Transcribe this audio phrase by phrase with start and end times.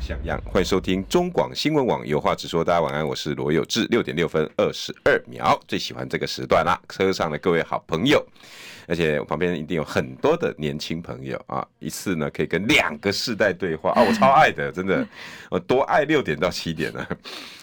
[0.00, 0.40] 像样。
[0.46, 2.64] 欢迎收听中广新闻网有话直说。
[2.64, 3.86] 大家晚安，我是罗有志。
[3.90, 6.78] 六点六分二十二秒，最喜欢这个时段啦。
[6.88, 8.24] 车上的各位好朋友，
[8.86, 15.06] 而且我旁边一定有很多的年轻朋友啊，一次呢可以跟两个世代对话啊，我超爱的，真的，
[15.50, 17.06] 我多爱六点到七点呢。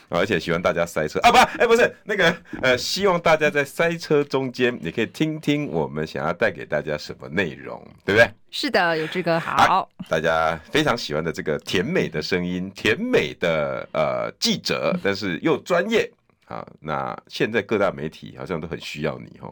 [0.09, 8.29] 而且喜欢大家塞车啊，不，哎，不是那个，呃，希望大家在塞车中间，你可以听听我们想要带给大家什么内容，对不对？
[8.51, 16.09] 是的，有这个好，啊，大家非常喜欢的这个甜美的声音，甜美的呃记者， 但是又专业
[16.45, 16.65] 啊。
[16.79, 19.51] 那现在各大媒体好像都很需要你哦。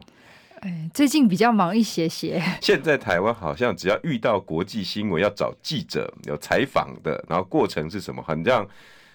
[0.61, 2.41] 哎，最近比较忙一些些。
[2.61, 8.65] 现在台湾好像只要遇到国际新闻要找记者有采访的，然后过程是什么，很像。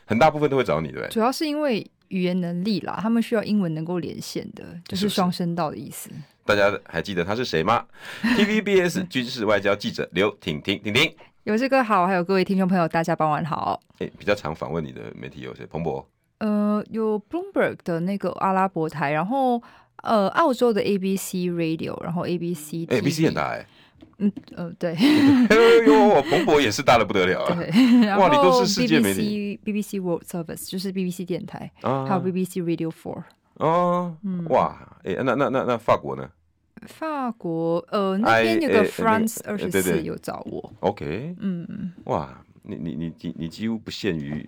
[0.09, 1.07] 很大部分都会找你，对？
[1.09, 6.09] 主要是因为语言能力啦，他们需要英文能够连线的，就是双声道的意思。
[6.47, 7.85] 大家还记得他是谁吗？
[8.25, 11.15] TVBS 军事外交记者刘婷婷，婷婷。
[11.45, 13.79] 有这个好，还有各位听众朋友，大家傍晚好。
[13.99, 15.67] 哎，比较常访问你的媒体有谁？
[15.67, 16.07] 彭博。
[16.39, 19.63] 呃，有 Bloomberg 的那个阿拉伯台，然后
[20.03, 22.87] 呃，澳洲的 ABC Radio，然后 ABC。
[22.89, 23.67] 哎，ABC 很大哎。
[24.19, 24.95] 嗯呃对，
[25.49, 27.55] 哎呦，彭博也是大的不得了啊！
[27.55, 27.67] 对，
[28.19, 33.23] 哇，你都是世界媒体，BBC World Service 就是 BBC 电台，啊、还有 BBC Radio Four。
[33.55, 36.29] 哦，嗯、哇，哎，那那那那法国呢？
[36.87, 40.73] 法国呃那边有个 France 二十四有找我。
[40.81, 42.41] OK，嗯，哇。
[42.69, 44.47] 你你你你你几乎不限于，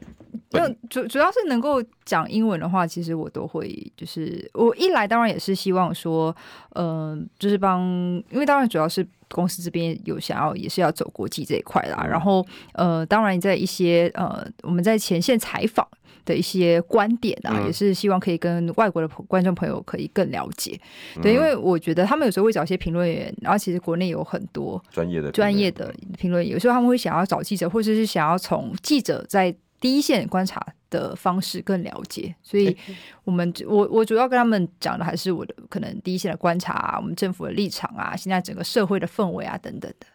[0.51, 6.35] 就主主要是能够讲英文的话，其实我都会，就是我一来当然也是希望说，
[6.75, 7.83] 嗯、呃，就是帮，
[8.31, 15.87] 因为当然主要是公司这边有想要也是要走国际这一块啦，然后呃，当然在一些呃我们在前线采访。
[16.31, 20.79] 的一些观点啊，嗯、也是希望可以跟外国的观众朋友可以更了解。
[21.17, 32.33] 嗯、对，因为我觉得他们有时候会找一些评论员，然后其实国内有很多专业的专业的评论员，有时候他们会想要找记者，或者是想要从记者在第一线观察的方式更了解。
[32.43, 32.77] 所以，
[33.25, 40.07] 我们我我主要跟他们讲的还是我的可能第一线的观察啊，我们政府的立场啊，现在整个社会的氛围啊等等的。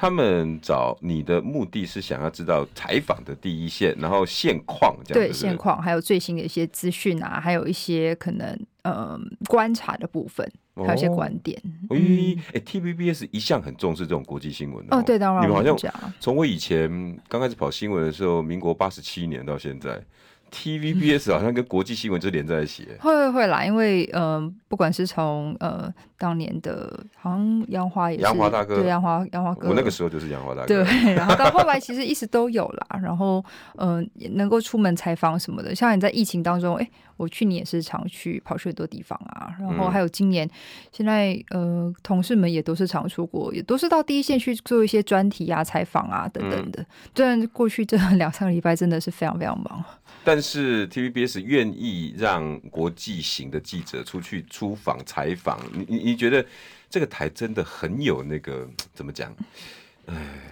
[0.00, 5.28] 他们找你的目的是想要知道采访的第一线，然后现况这样子。
[5.28, 11.60] 对，现况还有最新的一些资讯啊，还有一些可能呃观察的部分，还有一些观点。
[11.90, 11.98] 哦，哎，
[12.54, 15.00] 哎，TVBS 一向很重视这种国际新闻的哦。
[15.00, 15.76] 哦，对，当然，你们好像
[16.20, 16.88] 从我以前
[17.28, 20.00] 刚开始跑新闻的时候，民国八十七年到现在。
[20.50, 33.44] TVBS 好像跟国际新闻就连在一起， 会会会啦，因为嗯、呃，不管是从呃当年的，好像杨华也是，杨华大哥，对杨华杨华哥，我那个时候就是杨华大哥，对，然后到后来其实一直都有啦，然后
[33.76, 40.48] 嗯、能够出门采访什么的，像你在疫情当中，哎，我去年也是常去跑去很多地方啊，然后还有今年，
[40.90, 49.84] 现在呃同事们也都是常出国，也都是到第一线去做一些专题啊、采访啊等等的，虽然过去这两三个礼拜真的是非常非常忙。
[50.24, 56.44] 但是 TVBS 愿意让国际型的记者出去出访采访，你你你觉得
[56.88, 59.34] 这个台真的很有那个 怎么讲？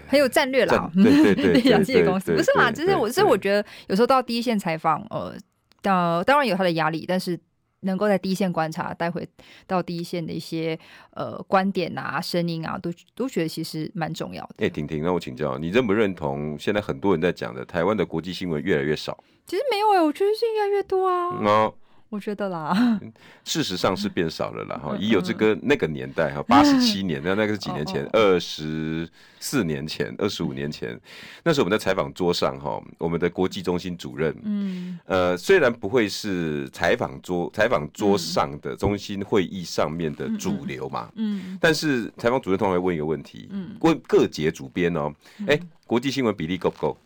[0.09, 0.91] 很有战略啦。
[0.95, 2.71] 对对对，对，对， 公司不是嘛？
[2.71, 5.35] 就是我，是我觉得有时候到第一线采访，呃，
[5.83, 7.39] 当当然有他的压力，但是。
[7.81, 9.29] 能够在第一线观察，带回
[9.65, 10.77] 到第一线的一些
[11.11, 14.55] 呃观点啊、声音啊，都都觉得其实蛮重要的。
[14.59, 19.23] 哎、欸，婷婷，那我请教你，认不认同现在很多人在讲的台湾的国际新闻越来越少？
[19.47, 21.39] 其实没有哎、欸，我觉得是越来越多啊。
[21.39, 21.73] 嗯
[22.09, 23.01] 我觉得啦，
[23.45, 24.79] 事实上是变少了啦。
[24.79, 28.09] 哈，已有这个那个年代哈，八十七年，那那个是几年前？
[28.13, 29.09] 二十
[29.41, 30.99] 四年前，二十五年前，
[31.43, 45.13] 那时候我们在采访桌上哈，我们的国际中心主任，嗯，呃，虽然不会是采访桌采访桌上的中心会议上面的主流嘛，嗯，但是采访主任通常会问一个问题，嗯，问各节主编哦，
[45.49, 46.97] 哎，国际新闻比例够不够？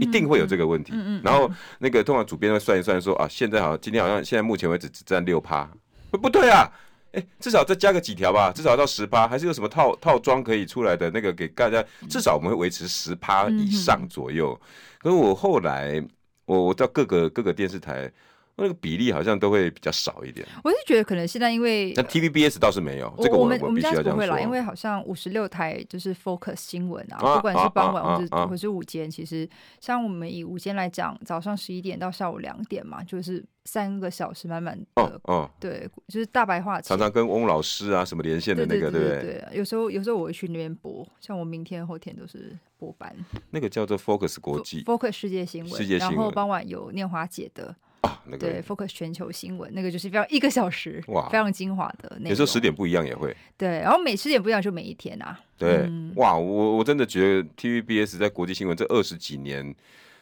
[0.00, 5.70] 一定会有这个问题，然后那个通常主编会算一算说啊，现在好像今天好像现在目前为止只占六趴，
[6.10, 6.70] 不不对啊，
[7.12, 14.58] 哎，至少再加个几条吧，至少到十趴，还是有什么套套装可以出来的那个给大家，至少我们会维持十趴以上左右。
[14.98, 16.02] 可是我后来
[16.44, 18.10] 我我到各个各个电视台，
[18.60, 20.46] 那个比例好像都会比较少一点。
[20.62, 24.12] 我是觉得可能现在因为，那 TVBS 倒是没有，这个我我们我们必须要这样说。
[24.12, 29.48] 不会啦，因为好像五十六台就是 Focus 新闻啊，啊不管是傍晚或者、啊啊、或是午间，其实
[29.80, 34.86] 像我们以午间来讲，早上十一点到下午两点嘛，就是三个小时满满的。
[34.94, 36.80] 哦哦，对，就是大白话。
[36.80, 39.22] 常常跟翁老师啊什么连线的那个，对不对？
[39.22, 43.14] 对，有时候有时候我会去那边播，像我明天后天都是播班。
[43.50, 46.16] 那个叫做 Focus 国际，Focus 世界新闻，世界新闻。
[46.16, 47.74] 然后傍晚有念华姐的。
[48.00, 52.30] 啊，那个对，Focus 全球新闻，那个就是非常一个小时，哇，非常精华的那。
[52.30, 53.36] 有时候十点不一样也会。
[53.56, 55.38] 对，然后每十点不一样就每一天啊。
[55.58, 59.74] 对，嗯、哇，我我真的觉得 TVBS 在国际新闻这二十几年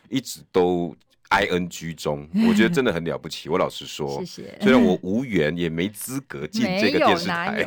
[0.09, 0.97] 一直都。
[1.29, 3.49] I N G 中， 我觉得真的很了不起。
[3.49, 4.59] 我老实说，谢谢。
[4.61, 7.65] 虽然我无缘，也没资格进这个电视台。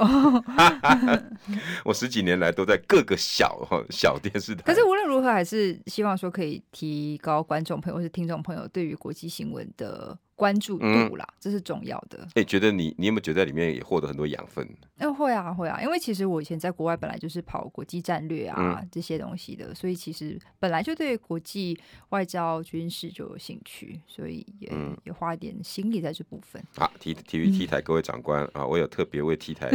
[1.86, 4.62] 我十几年来都在各个小小电视台。
[4.64, 10.18] 可是无论如何，还是希望说可以提高观众朋友或是听众朋友对于国际新闻的。
[10.42, 12.18] 关注度啦，这是重要的。
[12.30, 14.68] 哎、欸，觉得你，你有没有觉得在里面也获得很多养分？
[14.98, 15.80] 嗯，会啊，会啊。
[15.84, 21.80] 因为其实我以前在国外本来就是跑国际战略啊、嗯、这些东西的，所以其实本来就对国际
[22.10, 26.60] 外交、军事就有兴趣，所以也、嗯、也花一点心力在这部分。
[26.78, 29.70] 啊，T T V T 台各位长官、嗯、啊，我有特别为 T 台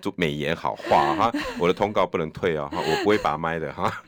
[0.00, 1.30] 做美言好话哈，
[1.60, 3.92] 我的通告不能退啊，我不会拔麦的哈。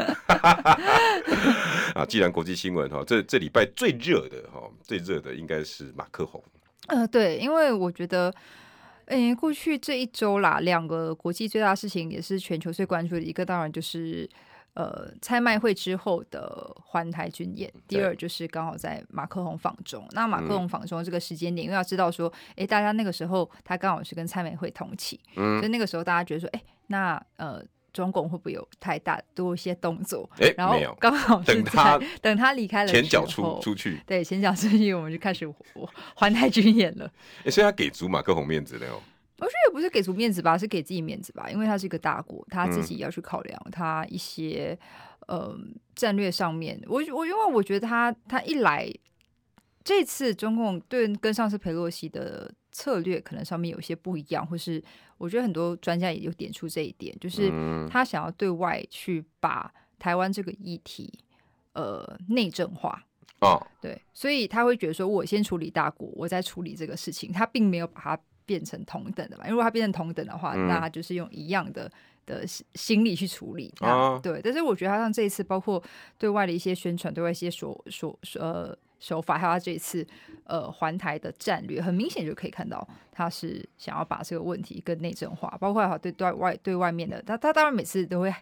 [1.95, 6.43] 啊，既然国际新闻哈，这这礼拜最热的哈，最热的应该是马克宏。
[6.89, 8.33] 呃，对，因为我觉得，
[9.07, 14.29] 诶，过去这一周啦，两个国际最大的事情也是全球最关注的一个，当然就是
[14.75, 17.73] 呃，蔡麦会之后的环台军演。
[17.87, 20.05] 第二就是刚好在马克宏访中。
[20.11, 27.63] 那马克宏访中这个时间点，嗯、因为要知道说，诶，大家那个时候他刚好是跟蔡美会同期，嗯，所以那个时候大家觉得说，诶，那呃。
[27.93, 30.29] 中共会不会有太大多一些动作？
[30.35, 35.47] 哎、欸，然后刚好是在等他等他离开了前脚出出去，对前脚出去，我们就开始
[36.15, 37.07] 环太军演了。
[37.41, 39.03] 哎、欸，所以他给足马克宏面子了哟。
[39.39, 44.79] 我觉得也不是给足面子吧，是给自己面子吧，因为他是一个大国，他自己要去考量他一些、
[45.27, 45.59] 嗯、呃
[45.95, 46.81] 战略上面。
[46.87, 48.89] 我我因为我觉得他他一来
[49.85, 52.53] 这次中共对跟上次佩洛西的。
[52.73, 54.83] 策略可能上面有些不一样，或是
[55.19, 57.53] 我觉得很多专家也有点出这一点，就是
[57.89, 61.13] 他想要对外去把台湾这个议题
[61.75, 63.05] 呃内政化
[63.41, 71.93] 哦，对，所以他会觉得说，我先处理大国，我再处理这个事情，他并没有把它变成同等的嘛，如果他变成同等的话，那他就是用一样的
[72.25, 75.83] 的心力去处理啊，对，但是我觉得他像这一次，包括
[76.19, 78.77] 对外的一些宣传，对外一些说说呃。
[79.03, 80.07] 手法还有他这一次
[80.45, 88.33] 呃环台的战略，很明显就可以看到他是想要把这个问题更内政化，包括好对对外对外面的他他当然每次都会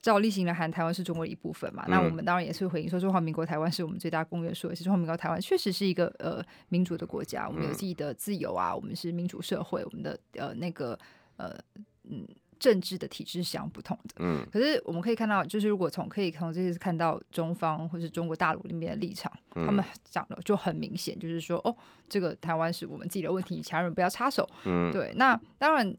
[0.00, 10.96] 照例行的喊台湾是中国的一部分嘛，嗯、那我们当然也是回应说中华民国台湾是我们最大公约数，也是中华民国台湾确实是一个呃民主的国家，我们有自己的自由啊，我们是民主社会，我们的呃那个
[11.36, 11.58] 呃
[12.04, 12.24] 嗯。
[12.60, 21.74] 政治的体制是相不同的，嗯，可是我们可以看到，就是如果从可以从这些看到中方或是中国大陆那边的立场，嗯、他们讲的就很明显，就是说，哦，
[22.06, 25.10] 这个台湾是我们自己的问题，其他人不要插手，嗯，对。
[25.16, 25.96] 那当然，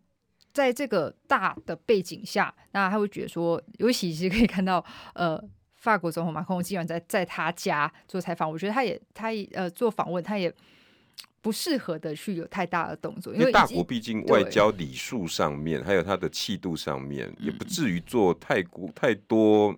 [0.53, 4.85] 在这个大的背景下，那他会觉得说，尤其是可以看到，
[5.15, 5.43] 呃，
[5.73, 10.53] 法国总统马克龙竟然在在他家做采访，我觉得他也他也呃做访问，他也。
[11.41, 19.75] 不适合的去有太大的动作，因为大国毕竟外交礼数上面，还有他的气度上面，也不至于做太过太多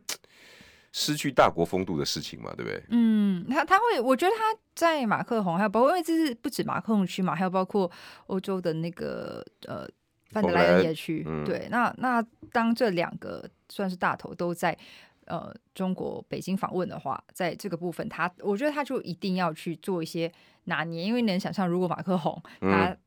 [0.91, 2.83] 失去大国风度的事情嘛，对不对？
[2.89, 7.90] 嗯，他他会，我觉得他在马克宏，还有包括因为这是不止马克宏区嘛，还有包括
[8.28, 9.87] 欧洲的那个呃
[10.31, 12.21] 范德莱恩也区，嗯、对，那那
[12.52, 14.78] 当这两个算是大头都在。
[15.25, 20.30] 呃，中国北京访问的话，在这个部分他，他我觉得他就一定要去做一些
[20.65, 22.97] 拿捏，因为能想象，如果马克宏他、嗯、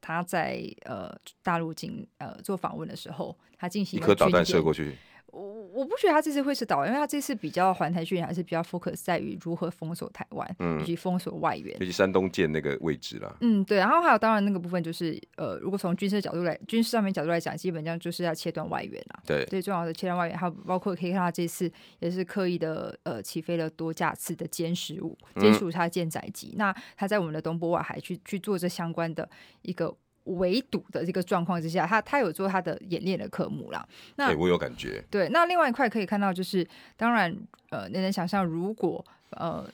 [0.00, 4.96] 他在呃大陆进呃做访问的时候，他进行一颗导弹射过去。
[5.32, 13.34] 我我不觉得他这次会是导，因为他这次比较环台训练还是比较 focus 在于如何封锁台湾，以及封锁外援，尤其山东舰那个位置啦。
[13.40, 13.78] 嗯，对。
[13.78, 19.22] 然后还有当然那个部分就是，呃，如果从军事角度来，军事上面角度来讲，基本上就是要切断外援啊。
[19.26, 29.26] 对，最重要的切断外援，还有包括可以看到这次也是刻意的，呃，起飞了多架次的歼十五、歼十五它舰载机，那它在我们的东部外海去去做这相关的
[29.62, 29.96] 一个。
[30.24, 33.84] 围堵的这个状况之下，他他有做他的演练的科目啦。
[34.16, 35.04] 那、欸、我有感觉。
[35.10, 37.36] 对，那另外一块可以看到，就是当然，
[37.70, 39.68] 呃，你能想象，如果呃，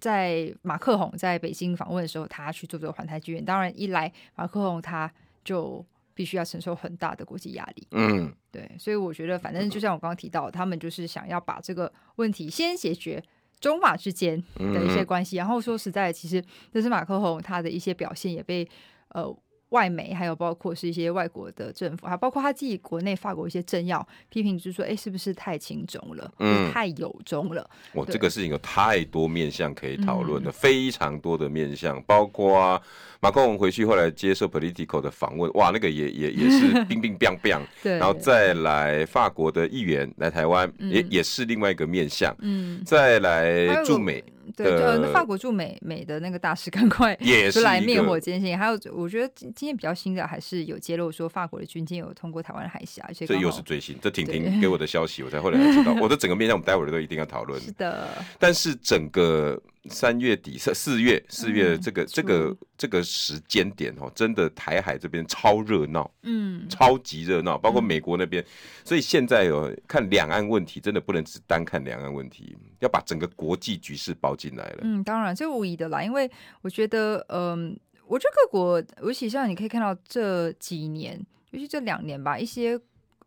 [0.00, 5.08] 在马克宏在北京访问的时候，他去做这个环台剧院，当然一来马克宏他
[5.44, 7.86] 就必须要承受很大的国际压力。
[7.92, 13.22] 嗯，对，所以我觉得，反正就像我刚刚提到，他们就是想要把这个问题先解决。
[13.60, 15.36] 中马之间的一些关系。
[15.36, 18.68] 然后说实在，其实这是马克宏他的一些表现也被
[19.10, 19.32] 呃。
[19.72, 27.68] 外媒还有包括是一些外国的政府，还包括他自己国内法国一些政要批评，就是说，哎，是不是太亲中了，嗯，太有中了？
[27.92, 32.80] 我这个事情有太多面向可以讨论的，嗯、非常多的面向，包括、啊、
[33.20, 44.22] 马克龙回去后来接受 Politico 的访问，哇，那个也也也是冰冰冰冰， 对，然后再来法国的议员来台湾，嗯、也也是另外一个面向，嗯，再来驻美。
[44.56, 48.58] 对，就那法国驻美美的那个大使赶快也是来灭火坚信。
[48.58, 53.96] 还有，我觉得今今天比较新的还是有揭露说，法国的军舰有通过台湾海峡，而且这又是最新。
[54.00, 55.92] 这婷婷给我的消息，我才后来才知道。
[56.00, 57.60] 我的整个面向，我们待会儿都一定要讨论。
[57.60, 58.08] 是的，
[58.38, 59.60] 但是整个。
[59.88, 68.46] 三月底、四四月、四月这个、嗯、这个这个时间点哦，真的台海这边超热闹，嗯，超级热闹，包括美国那边，嗯、
[68.84, 74.78] 所以现在哦看两岸问题，真的不能只单看两岸问题，要把整个国际局势包进来了。
[74.82, 81.20] 嗯，当然这无疑的啦，因为我觉得，嗯，我觉得各国，尤其像你可以看到这几年，
[81.50, 82.80] 尤其这两年吧，一些。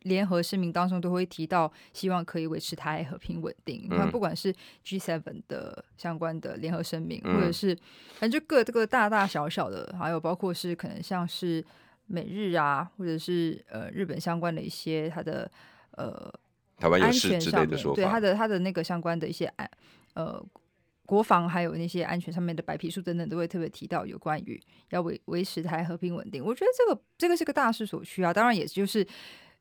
[0.06, 3.88] 联合声明当中都会提到，希望可以维持台海和平稳定。
[3.90, 4.54] 那、嗯、不管是
[4.86, 7.76] G7 的相关的联合声明，嗯、或者是
[8.20, 11.66] 反正就各这个大大小小的，还有包括是可能像是
[12.06, 15.50] 美日啊，或者是呃日本相关的一些它的
[15.92, 16.32] 呃
[16.78, 19.68] 台湾安全上面，对它的它的那个相关的一些安
[20.14, 20.40] 呃
[21.08, 26.46] 国防还有那些安全上面的白皮书等等，都会特别提到有关于要维维持台海和平稳定。
[26.46, 29.04] 我觉得这个这个是个大势所趋啊，当然也就是。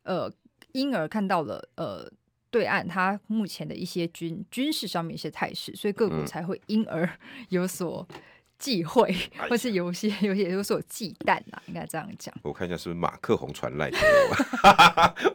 [0.04, 0.32] 呃，
[0.72, 2.10] 因而看到了呃，
[2.50, 7.08] 对岸他目前的一些军军事上面一些态势，所以各国才会因而
[7.50, 8.06] 有所
[8.58, 12.32] 忌讳，嗯、或是有些有些有所忌惮啊，应该这样讲。
[12.42, 14.62] 我看一下是不是马克宏传来给我？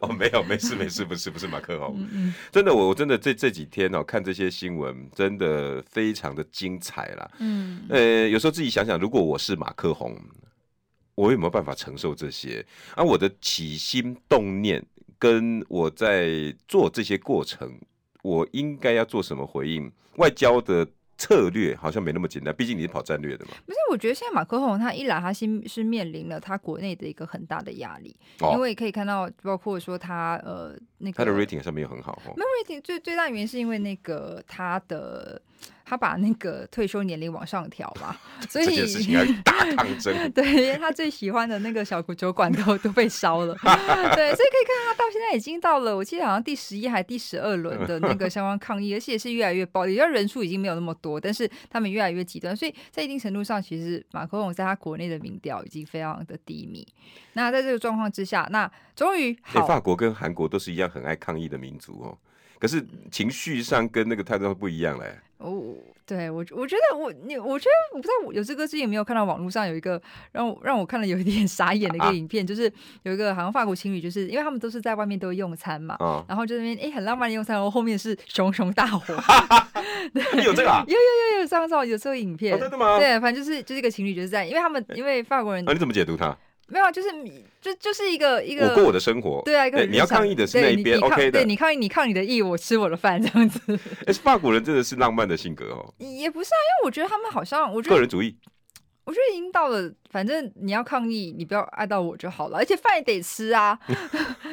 [0.02, 1.96] 哦，没有，没事，没事，不是，不是马克宏。
[2.00, 7.30] 嗯嗯真的，我我真的这这几天哦，看这些新闻，真的非常的精彩啦。
[7.38, 10.16] 嗯，呃，有时候自己想想，如果我是马克宏。
[11.20, 12.64] 我有没有办法承受这些？
[12.94, 14.84] 而、啊、我的起心动念，
[15.18, 17.78] 跟我在做这些过程，
[18.22, 19.90] 我应该要做什么回应？
[20.16, 20.86] 外交的。
[21.20, 23.50] 策略好像没那么简单，毕竟你是跑战略的嘛。
[23.66, 32.32] 不是，我觉得现在马克宏他一来，他先是面临了他国内的一个很大的压力，哦、因为可以看到，包括说他呃那个他的 rating 上面有很好哦。
[32.34, 35.38] 没有 rating 最最大原因是因为那个他的
[35.90, 38.16] 他把那个退休年龄往上调嘛，
[38.48, 40.30] 所以这件事情要 大抗争。
[40.30, 43.52] 对，因为他最喜欢的那个小酒馆都都被烧了。
[44.14, 51.20] 对，所以可以看到他到现在已经到了，我记得好像第十一还第十二轮的那个相关抗议，而且是越来越暴力，因为人数已经没有那么多。
[51.20, 56.86] 但是他们越来越极端，所以在一定程度上，其实马克龙在他国内的民调已经非常的低迷。
[57.32, 62.16] 那在这个状况之下，那终于，好，法国跟韩国都是一样很爱抗议的民族哦，
[62.60, 65.18] 可是情绪上跟那个态度不一样嘞。
[65.40, 70.00] 哦，对我，我觉得我你，我觉得我不知道有这个之前有没有看到网络上有一个
[70.32, 72.70] 让我让我看了有一点 傻眼的一个影片，啊、就是
[73.04, 79.14] 有一个好像法国情侣，就是因为他们都是在外面都用餐嘛，哦、然后就那边哎很浪漫的用餐，然后后面是熊熊大火，
[80.12, 80.84] 对有这个、啊？
[80.86, 82.98] 有有有有上上有这个影片，哦、真的吗？
[82.98, 86.36] 对，反正就是就是一个情侣就是在，因为他们因为法国人，啊，你怎么解读他？
[86.70, 93.60] 没有，就是你就就是一个一个我过我的生活，对啊，一个你要抗议的是那一边，OK 的，对你抗议，你抗你的议，我吃我的饭，这样子。
[94.06, 95.92] 哎，法国人真的是浪漫的性格哦。
[95.98, 98.36] 也不是啊，因为我觉得他们好像，我觉得个人主义，
[99.04, 103.76] 我觉得已经到了，反正你要抗议，你不要爱到我就好了，而且饭也得吃啊。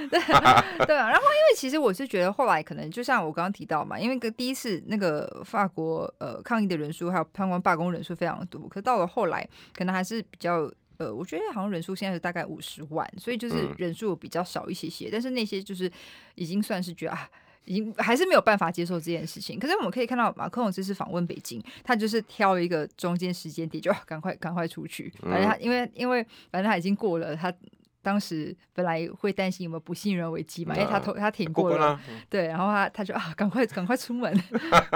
[0.10, 0.20] 对
[0.86, 10.72] 对啊，然后因为其实我是觉得后来可能就像我刚刚提到嘛，因为个第一次那个法国呃抗议的人数还有相关罢工人数非常多，可到了后来可能还是比较。
[10.98, 15.08] 呃，我觉得好像人数现在是大概五十万，所以就是人数比较少一些些。
[15.08, 15.92] 嗯、但是那些就是
[16.36, 17.30] 已经算是觉得啊，
[17.66, 19.60] 已经还是没有办法接受这件事情。
[19.60, 25.14] 可是我们可以看到，马克龙这次访问北京，他就是挑一个中间时间点，就赶快赶快出去。
[25.22, 27.54] 反正他因为因为反正他已经过了他。
[28.02, 32.00] 当时本来会担心有没有不信任危机嘛，因为他投他挺过了，过过
[32.30, 34.34] 对，然后他他就啊，赶快赶快出门，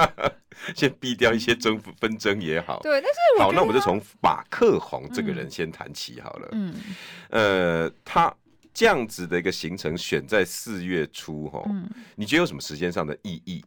[0.76, 2.80] 先避掉一些争纷争也好。
[2.80, 6.48] 对，但是好，那我们就从马克宏这个人先谈起好了。
[6.54, 6.74] 嗯，
[7.32, 8.34] 呃，他
[8.74, 13.62] 这样子的一个行程选在四月初哈，嗯、你觉得有什么时间上的意义？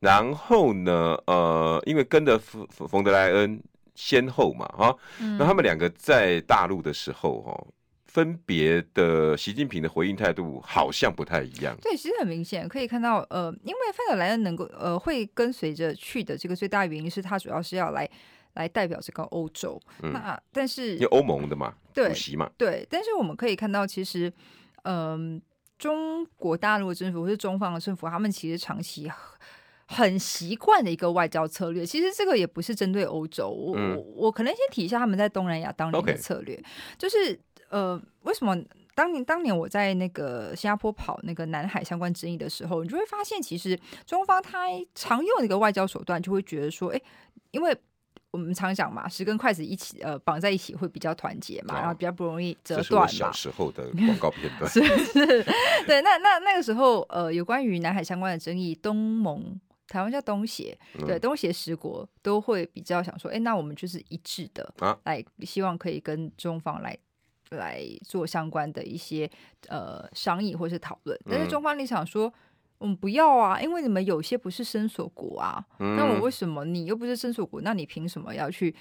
[0.00, 3.62] 然后呢，呃，因为跟着冯冯德莱恩
[3.94, 4.96] 先后嘛，哈，
[5.38, 7.66] 那他们两个在大陆的时候哈。
[8.08, 11.76] 分别的习近平的回应态度好像不太一样。
[11.80, 18.08] 对，其实很明显可以看到，呃，因为范德莱恩能够呃会跟随着去的这个最大原因是他主要是要来
[18.54, 19.80] 来代表这个欧洲。
[20.02, 22.84] 嗯、那但是因为欧盟的嘛，对，主席嘛，对。
[22.90, 24.32] 但是我们可以看到，其实，
[24.84, 25.42] 嗯、呃，
[25.78, 29.08] 中国大陆政府或是中方的政府，他们其实长期
[29.86, 31.86] 很习惯的一个外交策略。
[31.86, 36.64] 其实这个也不是针对欧洲，我、嗯、我我可能先提一下他们在东南亚当年的策略，Okay.
[36.98, 37.38] 就是
[37.70, 38.56] 呃，为什么
[38.94, 47.00] 当年当年我在那个新加坡跑那个南海相关争议的时候，你就会发现，其实中方他常用的一个外交手段，就会觉得说，哎，
[47.50, 47.76] 因为。
[48.30, 54.68] 我们常讲嘛，十根筷子一起呃绑在一起会比较团结嘛，哦、然后比较不容易折断小时候的广告片段。
[54.70, 55.44] 是是，
[55.86, 56.02] 对。
[56.02, 66.96] 那那那个时候呃，有关于南海相关的争议，东盟台湾叫东协，对、嗯、东协十国都会比较想说，哎，那我们就是一致的，啊、来希望可以跟中方来
[67.50, 69.30] 来做相关的一些
[69.68, 71.18] 呃商议或是讨论。
[71.28, 72.32] 但是中方立场说。
[72.80, 77.60] 我们不要啊，因为你们有些不是申索国啊，嗯、那我为什么你又不是申索国？
[77.62, 78.72] 那你凭什么要去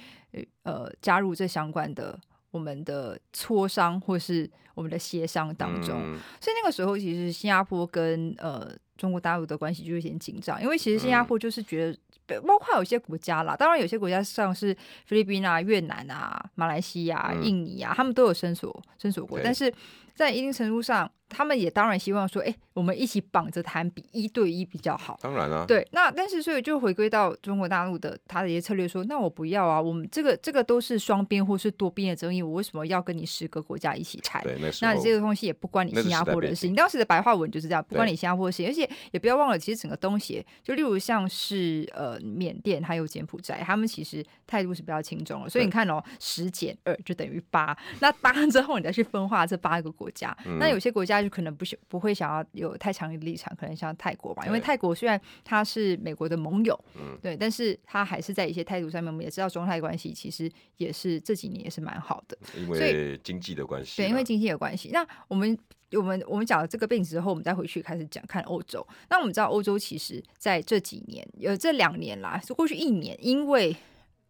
[0.62, 2.16] 呃加入这相关的
[2.52, 6.00] 我们的磋商或是我们的协商当中？
[6.00, 11.98] 嗯、所以那个时候，其实新加坡跟呃中国大陆的关系就有点紧张，因为其实新加坡就是觉得，
[12.46, 19.74] 包括有些国家啦，当然有些国家像是菲律宾啊、越南啊、马来西亚、印尼啊，他们都有申索申索国，但是
[20.14, 21.10] 在一定程度上。
[21.30, 25.18] 他们也当然希望说，哎，我们一起绑着谈，比一对一比较好。
[25.22, 25.88] 当然了、啊，对。
[25.92, 34.42] 那但是，所以就回归到中国大陆的他的一些策略说，说那我不要啊，我们这个这个都是双边或是多边的争议，我为什么要跟你十个国家一起谈？
[34.44, 36.68] 对，那这个东西也不关你新加坡的事。
[36.68, 38.58] 你当时的白话文就是这样，不关你新加坡的事。
[38.58, 45.50] 情而且也不要忘了，其实整个东协，就例如像是呃缅甸还有柬埔寨，他们其实态度是比较轻松的。
[45.50, 51.98] 所以你看哦，十减二就等于八，那八之后你再去分化这八个国家，嗯、那有些国家就可能不不。
[51.98, 64.92] 不会想要有太强的立场，可能像泰国吧，因为泰国虽然它是美国的盟友，嗯，对，但是它还是在一些态度上面，我们也知道中泰关系其实也是这几年也是蛮好的，因为经济的关系，对，因为经济的关系。
[64.94, 65.58] 那我们
[65.94, 68.86] 我们我们讲了这个背景之后，我们再回去开始讲看欧洲。
[69.10, 73.76] 那我们知道欧洲其实在这几年有这两年啦，是过去一年，因为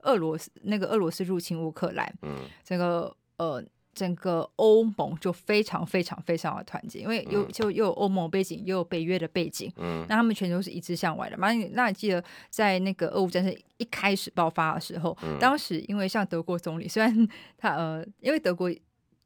[0.03, 3.61] 俄罗斯那个俄罗斯入侵乌克兰，嗯，这个呃。
[3.97, 11.35] 整个欧盟就非常非常非常的团结，因为又就又有欧盟背景，又有北约的背景，嗯，那他们全都是一致向外的。
[11.39, 17.27] 那你那你记得在那个俄乌战争一开始爆发的时候，嗯、当时因为像德国总理，虽然
[17.57, 18.71] 他呃，因为德国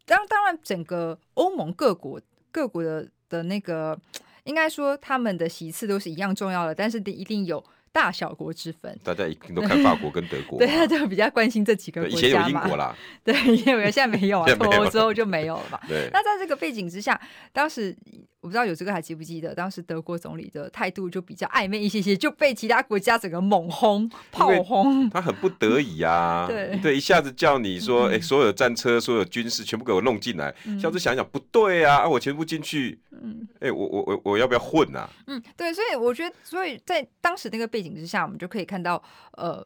[0.05, 3.99] 当当然整个欧盟各国各国的的那个，
[4.45, 7.61] 应该说他们的席次都是一样重要的，但是得一定有。
[7.91, 12.19] 大小国之分，大家一定都看法国跟德国， 对，他就比较关心这几个国家嘛。
[12.19, 15.79] 以前有英国啦， 对，因为 现在没有啊，脱欧之后就没有了嘛。
[15.87, 17.19] 对，那在这个背景之下，
[17.51, 17.95] 当时。
[18.41, 25.07] 我不知道有这个还记不记得，当时德国总理的态度就比较暧昧一些些，就被其他国家整个猛轰炮轰。
[25.11, 30.53] 他很不得已啊， 对对，一下子叫你说，哎、嗯欸，所有战车、所有军事全部给我弄进来。
[30.65, 35.07] 嗯、下次想想不对啊，啊，我全部进去，嗯，哎、欸，我我我我要不要混啊？
[35.27, 39.01] 嗯，对，所以我觉得，所以在当时那个背景之下，我们就可以看到，
[39.33, 39.65] 呃。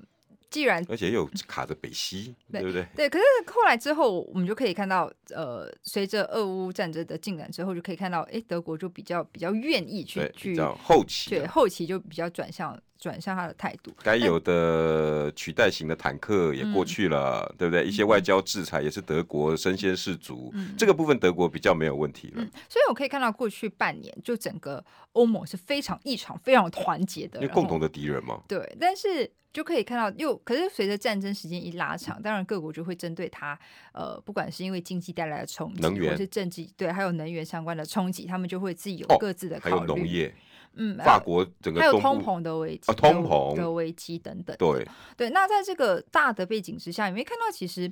[0.49, 2.86] 既然而且又卡着北溪，对，不对？
[2.95, 13.93] 对，可是后来之后，我们就可以看到，呃，随着俄乌战争的进展之后，就可以看到，哎，德国就比较比较愿意去对去后期，对后期就比较转向转向他的态度。
[14.01, 17.85] 该有的取代型的坦克也过去了，嗯、对不对？
[17.85, 22.41] 一些外交制裁也是德国身先士卒，嗯、这个部分德国比较没有问题了。
[22.41, 28.41] 嗯、所以我可以看到，过去半年就整个欧盟是非常异常、非常团结的，因为共同的敌人嘛。
[28.47, 29.31] 对，但是。
[29.55, 33.57] 就可以看到，又可是随着战争时间一拉长，当然各国就会针对它，
[33.93, 39.75] 呃，不管是因为经济带来的冲击，或是政治对，还有能源相关的冲击，他们就会自己有各自的考虑。
[39.75, 40.35] 哦、还有农业，
[40.75, 44.55] 嗯，法国整个还有通膨的危机，啊、通膨的危机等等。
[44.57, 47.91] 对对，那在这个大的背景之下，有没有看到其实？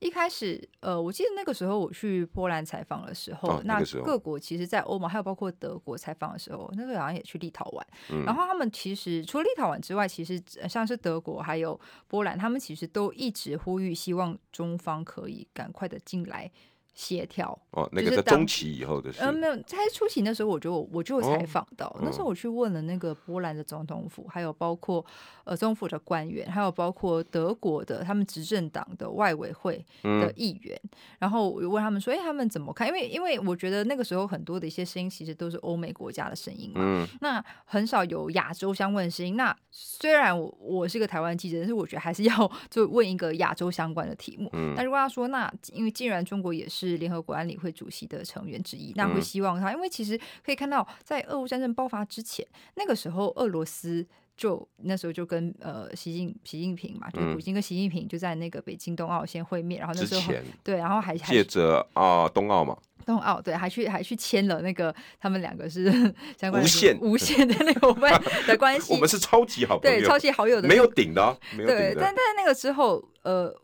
[0.00, 16.50] 一开始，呃，我记得那个时候我去波兰采访的时候，哦、那，那各国其实，在欧盟还有包括德国采访的时候，那时候好像也去立陶宛，嗯、然后他们其实除了立陶宛之外，其实像是德国还有波兰，他们其实都一直呼吁，希望中方可以赶快的进来。
[16.94, 19.18] 协调哦，那个在中期以后的事。
[19.20, 25.04] 嗯，没有，在初期那时候我就我就有采访到，哦、那时候我去问了那个波兰的总统府，还有包括
[25.42, 32.86] 呃总统府的官员，还有包括德国的他们执政党的外委会的议员，嗯、然后我问他们说，哎，他们怎么看？
[32.86, 39.36] 因为因为我觉得那个时候很多的一些声音其实都是欧美国家的声音嘛，嗯、那很少有亚洲相关的声音。
[39.36, 44.48] 那虽然我我是个台湾记者，但是我觉得还是要 就问一个亚洲相关的题目。
[44.52, 46.83] 嗯，那如果他说，那因为既然中国也是。
[46.84, 62.76] 是联合国安理会主席的成员之一，那会希望他，因为其实可以看到，在俄乌战争爆发之前，那个时候俄罗斯就那时候就跟呃习近习近平嘛，就普京跟习近平就在那个北京冬奥先会面，然后那时候对，然后还借着啊冬奥嘛。
[63.06, 65.92] 冬奥对，还去还去签了那个他们两个是
[66.40, 68.10] 相关无限无限的那个我们
[68.48, 71.92] 的关系，我们是超级好朋友，对，超级好友的、那个，没有顶的、哦，没有顶的。
[71.92, 73.54] 对，但但那个之后，呃，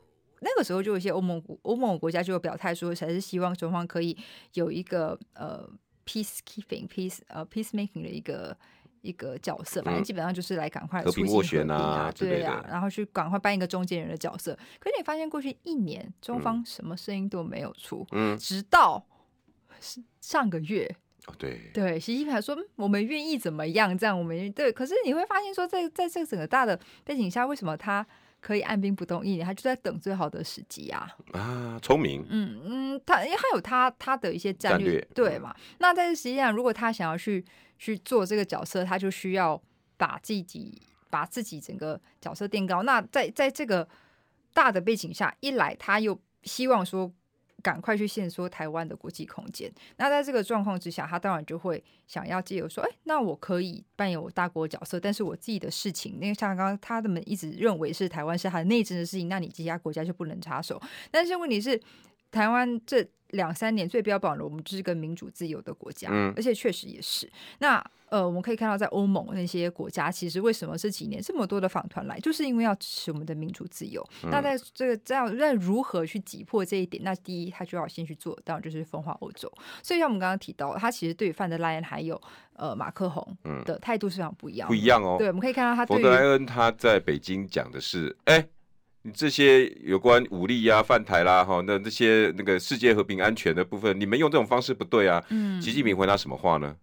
[0.40, 4.16] 那个时候就有一些欧盟欧盟国家就有表态说，还是希望中方可以
[4.55, 5.66] 有一个呃
[6.05, 8.57] peacekeeping peace 呃 peacemaking 的一个。
[9.03, 14.55] 一个角色，反正基本上就是来赶快和平斡旋啊，对啊，然后去赶快扮一个中间人的角色。
[14.79, 19.03] 可是你发现过去一年，中方什么声音都没有出，嗯，直到
[20.20, 24.70] 上个月，哦，对对，习近平还说我们愿意怎么样，这样我们对。
[24.70, 28.07] 可是你会发现说，在在这整个大的背景下，为什么他
[28.40, 29.46] 可以按兵不动一年？
[29.46, 31.09] 他就在等最好的时机啊！
[31.33, 35.55] 啊，聪明，嗯嗯，他因为他有他他的一些战略，战略对嘛？
[35.57, 37.44] 嗯、那但是实际上，如果他想要去。
[37.83, 39.59] 去做这个角色，他就需要
[39.96, 42.83] 把自己把自己整个角色垫高。
[42.83, 43.88] 那在在这个
[44.53, 47.11] 大的背景下，一来他又希望说
[47.62, 49.70] 赶快去限缩台湾的国际空间。
[49.96, 60.81] 那在这个状况之下，他当然就会想要借由说，哎，那我可以扮演我大国角色，但是我自己的事情，因为像刚刚他们一直认为是台湾是他的内政的事情，那你其他国家就不能插手。
[61.11, 61.81] 但是问题是，
[62.31, 63.07] 台湾这。
[63.30, 67.30] 两三年最标榜的，我们就是个民主自由的国家，嗯，而且确实也是。
[67.58, 74.04] 那呃，我们可以看到，在欧盟那些国家，其实为什么这几年这么多的访团来，就是因为要支持我们的民主自由。
[74.24, 77.04] 嗯、那在这个这样，在如何去击破这一点？
[77.04, 79.48] 那第一，他就要先去做，当然就是分化欧洲。
[79.80, 82.20] 所以像我们刚刚提到，他其实对于范德莱恩还有
[82.54, 83.24] 呃马克宏
[83.64, 85.14] 的态度是非常不一样，不一样哦。
[85.16, 88.48] 对，我们可以看到他冯德莱恩他在北京讲的是，哎、欸。
[89.02, 95.24] 你这些有关武力呀、啊、犯台啦，哈，那这些那个世界和平安全的部分，你们用这种方式不对啊。
[95.30, 96.76] 嗯，习近平回答什么话呢？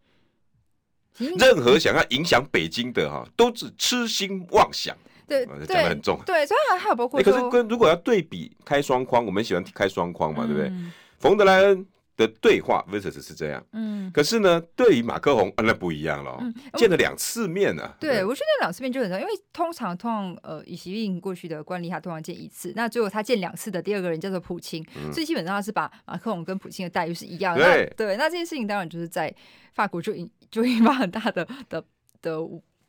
[1.20, 4.96] 任何想要影响北京的哈，都是痴心妄想。
[5.28, 6.20] 对，讲的很重。
[6.26, 10.72] 对，所以还还有包括、欸，可是跟如果要对比开双框，我们喜欢开双框嘛，对不对？
[11.20, 11.86] 冯、嗯、德莱恩。
[12.18, 17.96] 的对话 versus 是这样，嗯，可是呢，对于马克宏，啊，那不一样了，嗯，见了两次面呢，啊。
[18.00, 27.64] 对，我觉得两次面就很重要，因为通常通常呃，以习近平过去的惯例，他通常见一次，那最后他见两次的第二个人叫做普京，嗯，所以基本上他是把马克宏跟普京的待遇是一样的。
[27.64, 29.34] 对，对，那这件事情当然就是在
[29.74, 31.84] 法国就引就引发很大的的
[32.22, 32.40] 的。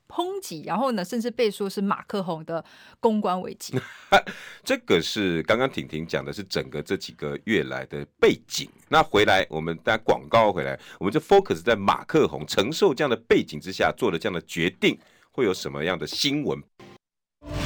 [0.09, 2.65] 的抨击，然后呢，甚至被说是马克宏的
[2.99, 3.79] 公关危机。
[4.65, 8.69] 这个是刚刚婷婷讲的是整个这几个月来的背景。
[8.89, 14.99] 那回来，我们大家广告回来，我们就 focus 在马克宏承受这样的背景之下做了这样的决定，
[15.31, 16.61] 会有什么样的新闻？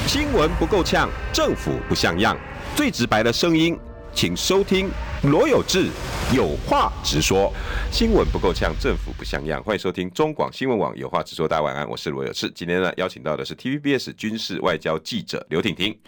[0.06, 2.36] 新闻不够呛，政府不像样，
[2.76, 3.78] 最直白的声音。
[4.14, 4.88] 请收听
[5.24, 5.88] 罗有志
[6.34, 7.52] 有话直说，
[7.90, 9.62] 新闻不够呛，政府不像样。
[9.62, 12.50] 欢迎收听中广新闻网有话直说，大家晚安，我是罗有志。
[12.54, 15.98] 今天呢，邀请到的是 TVBS 军事外交记者刘婷婷。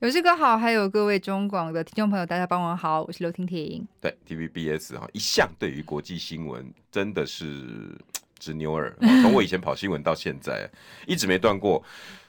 [0.00, 3.86] 有志哥好，还有各位中广的听众朋友，大家傍晚好，我是刘婷婷。
[4.00, 7.96] 对 TVBS 哈，一向对于国际新闻真的是
[8.38, 10.68] 执牛耳， 从我以前跑新闻到现在，
[11.06, 11.82] 一直没断过。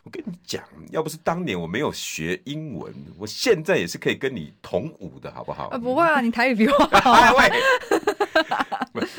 [0.04, 0.62] 我跟你讲，
[0.92, 5.70] 要不是当年我没有学英文，我现在也是可以跟你同舞的，好不好？
[5.70, 7.34] 啊，不会啊，你台语比我好。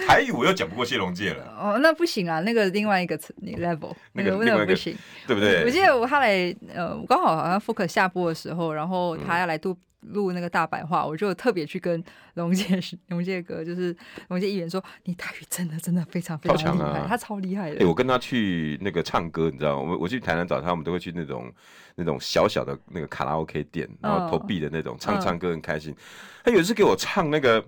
[0.06, 1.44] 台语我又讲不过谢龙介了。
[1.58, 5.64] 哦，那不行啊，那个另外一个 level，那个那个不行，对不对？
[5.64, 12.02] 我记得我他来，呃，刚好好像 Focus 下播的时候，然后他要来录录那个大白话，我就特别去跟
[12.34, 13.96] 龙介 龙介哥，就是
[14.28, 17.80] 龙介议员说，你台语真的真的非常非常厉害，啊、他超厉害的。
[17.80, 17.84] 欸。
[17.84, 21.52] 我跟他去那个唱歌，你知道，我我去台南找他，我们都会去那种
[21.96, 25.90] 那种小小的那个卡拉 OK 店，然后投币的那种，唱唱歌很开心。
[25.92, 25.96] 嗯、
[26.44, 27.64] 他有一次给我唱那个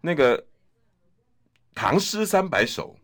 [0.00, 0.42] 那个。
[1.74, 2.96] 唐诗三百首，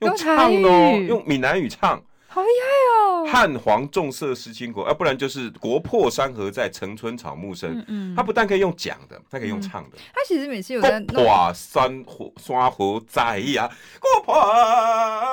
[0.00, 3.26] 用唱哦，用闽南语唱，好厉害哦！
[3.26, 7.78] 汉皇重色思倾国，要、啊、不然就是国破山河在，城春草木深。
[7.78, 9.96] 嗯嗯，他不但可以用讲的，他可以用唱的。
[10.12, 13.70] 他其实每次有在国破山河山河在呀，
[14.00, 14.34] 国破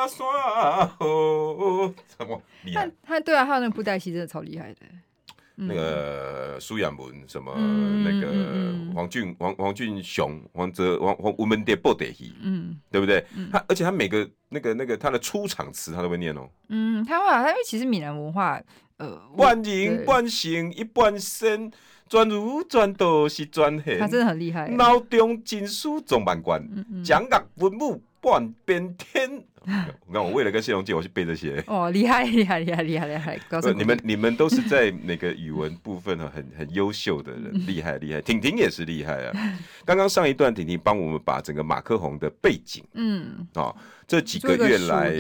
[0.08, 2.90] 山河什么厉害？
[3.04, 4.80] 他对啊，还有那个布袋戏真的超厉害的。
[5.62, 7.54] 那个苏亚文什么，
[8.04, 13.26] 那个黄俊黄黄俊雄黄泽黄黄我们的布袋戏，嗯，对不对？
[13.52, 16.50] 他而且他每个那个那个他的出场词他都会念哦。
[16.70, 18.62] 嗯，他会啊，他因为其实闽南文化，
[18.98, 21.70] 呃，半人半形一半身，
[22.08, 24.70] 转儒转道是转黑，他真的很厉害。
[24.70, 26.64] 脑中金书总满贯，
[27.04, 29.44] 讲乐文武半边天。
[30.08, 31.62] 我看我为了跟谢龙介，我去背这些。
[31.68, 33.38] 哦，厉害厉害厉害厉害厉害！
[33.50, 38.22] 告诉你们，你们都是在那个语文部分很 很优秀的人，厉害厉害。
[38.22, 39.60] 婷婷也是厉害啊！
[39.86, 43.76] 刚刚上一段，婷婷帮我们把整个马克宏的背景，嗯，哦，
[44.08, 45.14] 这几个月来，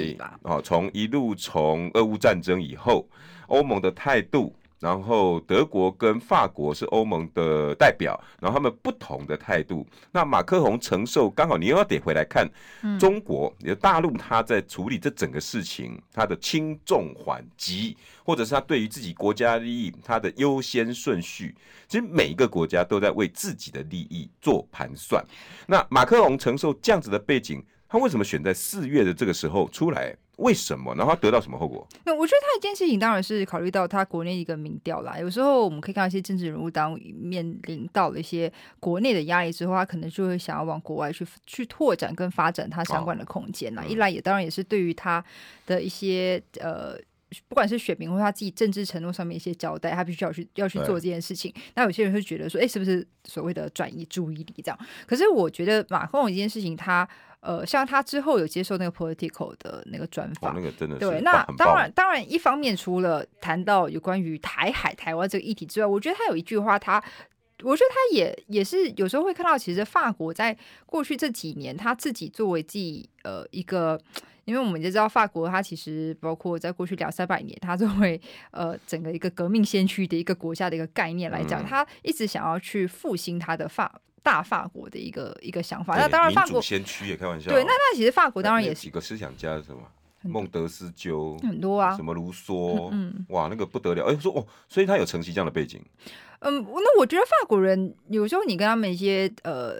[0.43, 3.07] 哦，从一路从俄乌战争以后，
[3.47, 9.85] 欧盟的态度，然后德国跟法国是欧盟的代表，然后他们不同的态度。
[10.11, 12.49] 那马克宏承受，刚好你又要得回来看
[12.97, 21.53] 中国，你的大陆他在处理这整个事情，他的轻重缓急，或者是他对于自己国家利益他的优先顺序，
[21.87, 25.23] 其实每一个国家都在为自己的利益做盘算。
[25.67, 30.15] 那马克宏承受这样子的背景，他为什么选在四月的这个时候出来？
[30.39, 30.95] 为什么？
[30.95, 31.87] 然后他得到什么后果？
[32.05, 35.17] 那我觉得他一件事情当然是考虑到他国内一个民调啦。
[35.19, 43.83] 有时候我们可以看到一些政治人物，当面临到了一些国内的压力之后，他可能就会想要往国外去去拓展跟发展他相关的空间啦。
[43.83, 45.23] 哦嗯、一来也当然也是对于他
[45.65, 46.95] 的一些呃，
[47.47, 51.53] 不管是选民或他自己政治承诺上面一些交代，他必须要去要去做这件事情。
[51.75, 54.79] 那有些人会觉得说，哎，是不是所谓的转移注意力这样？
[55.05, 57.07] 可是我觉得马克龙一件事情，他。
[57.41, 61.21] 呃，像他之后有接受那个 political 的那个专访，哦，那个真的是对。
[61.21, 67.01] 那当然，当然，一方面除了谈到有关于台海、台湾这个议题之外，我觉得他有一句话，他
[67.63, 73.97] 我觉得他也也是有时候会看到，其实法国在过去这几年，他自己作为自己呃一个，
[74.49, 78.19] 因为我们就知道法国，它其实包括在过去两三百年，它作为
[78.51, 84.01] 呃整个一个革命先驱的一个国家的一个概念来讲，他、嗯、一直想要去复兴它的法。
[84.21, 87.49] 大法国的一个一个想法，那当然法国先驱也开玩笑。
[87.49, 89.81] 对，那那其实法国当然也是几个思想家是什么？
[90.23, 94.03] 孟德斯鸠很多啊，什么卢梭，嗯，哇，那个不得了。
[94.05, 95.81] 哎，说哦，所以他有承袭这样的背景。
[96.39, 99.75] 嗯，那我觉得法国人有时候你跟他们一些呃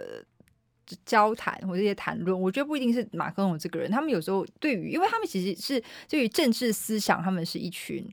[1.04, 8.08] 交谈或这些谈论，我觉得不一定是马克龙这个人，他们有时候对于，因为他们其实是对于政治思想，他们是一群。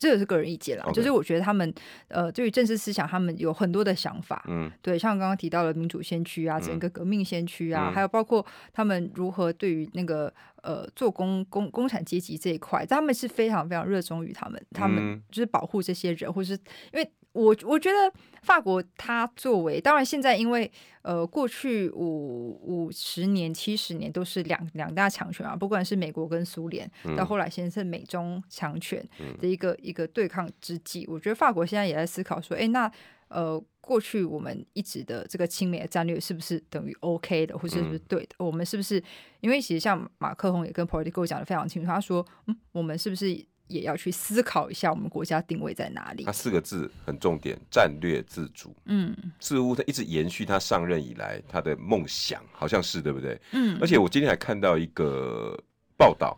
[0.00, 0.92] 这个是个人意见啦，Okay.
[0.92, 1.74] 就是我觉得他们
[2.06, 4.44] 呃，对于政治思想，他们有很多的想法。
[4.46, 16.52] 嗯，对，像刚刚提到的民主先驱啊，整个革命先驱啊，嗯、还有包括他们如何对于那个呃做工工工产阶级这一块，他们是非常非常热衷于他们，他们就是保护这些人，或是
[16.92, 17.10] 因为。
[17.32, 18.12] 我我觉得
[18.42, 20.70] 法国它作为，当然现在因为
[21.02, 29.06] 呃过去五五十年七十年都是两两大强权啊，不管是美国跟苏联，到后来现在是美中强权
[29.38, 32.90] 的一个一个对抗之际，我觉得法国现在也在思考说，哎，那
[33.28, 38.34] 呃过去我们一直的这个亲美的战略是不是等于 OK 的，或者是不是对的？
[38.38, 39.00] 我们是不是
[39.40, 43.46] 因为其实像马克宏也跟 Politico 讲的非常清楚，他说，嗯，我们是不是？
[43.68, 46.24] 也要去思考一下我们国家定位在哪里。
[46.24, 48.74] 他四个字很重点，战略自主。
[48.86, 53.40] 嗯，似乎他一直延续他上任以来他的梦想，好像是对不对？
[53.52, 53.78] 嗯。
[53.80, 55.56] 而且我今天还看到一个
[55.96, 56.36] 报道，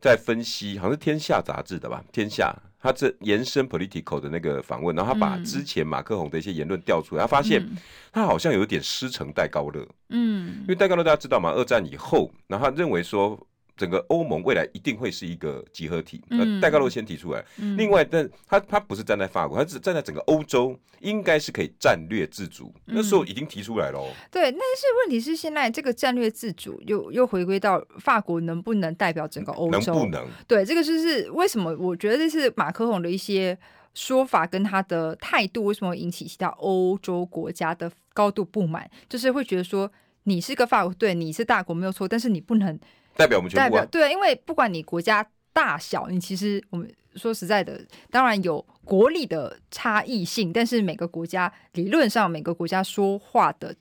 [0.00, 7.64] 在分析，好像是《天下》杂志的吧，《天下》他这延伸 Politico 的那个访问，然后他把之前马克宏的一些言论调出来，他发现
[8.12, 9.86] 他好像有点师承戴高乐。
[10.08, 10.58] 嗯。
[10.62, 11.50] 因为戴高乐大家知道嘛？
[11.52, 13.38] 二战以后，然后他认为说。
[13.76, 16.22] 整个欧盟未来一定会是一个集合体。
[16.30, 17.44] 呃，戴高乐先提出来。
[17.58, 22.72] 嗯、另外，但他他不是站在法国，他是站在整个欧洲，应该是可以战略自主。
[22.86, 23.98] 嗯、那时候已经提出来了。
[24.30, 29.92] 对，但是问题是现在这个战略自主又又回归到法国能不能代表整个欧洲？
[29.94, 30.28] 能不能？
[30.46, 33.58] 对，这个就是为什么我觉得这是马克宏的一些
[33.94, 38.88] 说法跟他的态度，为什么引起其他欧洲国家的高度不满？
[39.08, 39.90] 就是会觉得说，
[40.24, 42.78] 你是个法国，对，你是大国没有错，但是你不能。
[43.16, 53.74] 代表我们全部、啊、对，因为不管你国家大小，你其实我们说实在的，当然有国力的差异性，但是每个国家理论上每个国家说话的。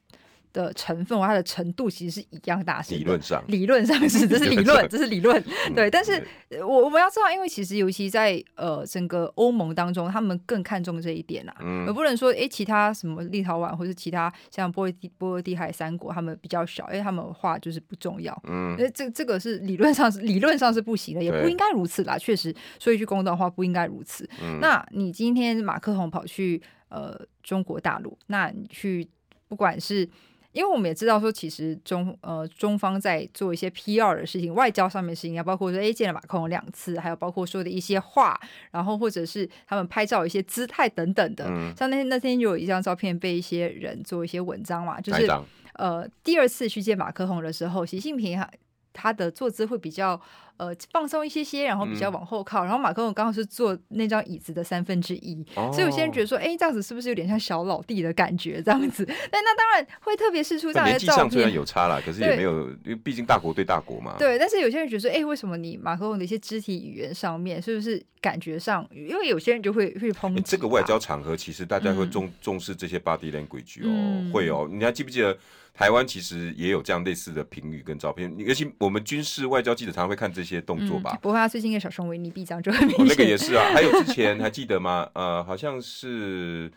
[0.53, 2.95] 的成分或它的程度其实是一样大小。
[2.95, 5.43] 理论上，理论上是， 这是理论，这是理论。
[5.75, 6.21] 对，但是
[6.59, 18.37] 我我们要知道，因为其实尤其在呃整个欧盟当中，他们更看重这一点啊，嗯而不能说哎其他什么立陶宛或是其他像波罗的波罗的海三国，他们比较小，因为他们话就是不重要。
[18.45, 22.17] 嗯，因为这这个是理论上是理论上是不行的，也不应该如此啦。
[22.17, 24.29] 确实说一句公道话，不应该如此。
[24.59, 29.07] 那你今天马克宏跑去呃中国大陆，那你去
[29.47, 30.09] 不管是。
[30.51, 38.39] 因为我们也知道说，其实中呃中方在做一些 PR 的事情，外交上面的事情，要包括说，哎，见了马克龙两次，还有包括说的一些话，
[38.71, 41.45] 然后或者是他们拍照一些姿态等等的。
[41.47, 45.29] 嗯、像那天那天就有一张照片被一些人做一些文章嘛，就是
[45.73, 48.49] 呃第二次去见马克龙的时候，习近平哈
[48.93, 50.19] 他的坐姿会比较。
[50.62, 58.62] 呃，放松一些些，然后比较往后靠，嗯、然后马克龙刚好是坐那张椅子的三分之一，哦、所以有些人觉得说，哎，这样子是不是有点像小老弟的感觉？
[58.62, 61.15] 这样子， 但那当然会特别释出这样的照片。
[61.15, 64.15] 上虽然有差啦，可 是也没有，因为毕竟大国对大国嘛。
[64.19, 68.88] 对，但是有些人觉得说，哎，为什么你马克龙的一些肢体语言上面，是不是感觉上？
[68.91, 70.43] 因为有些人就会会抨击。
[70.45, 74.69] 这个外交场合，其实大家会重、嗯、重视这些 body language 哦，嗯、会哦。
[74.71, 75.36] 你还记不记得
[75.74, 78.32] 台湾其实也有这样类似的评语跟照片？
[78.38, 80.50] 尤其我们军事外交记者常常会看这些。
[80.55, 81.17] 些动作吧。
[81.21, 83.65] 不过他最近的小熊维尼臂章就很明显，那个也是啊。
[83.73, 85.09] 还有之前还记得吗？
[85.13, 86.71] 呃，好像是。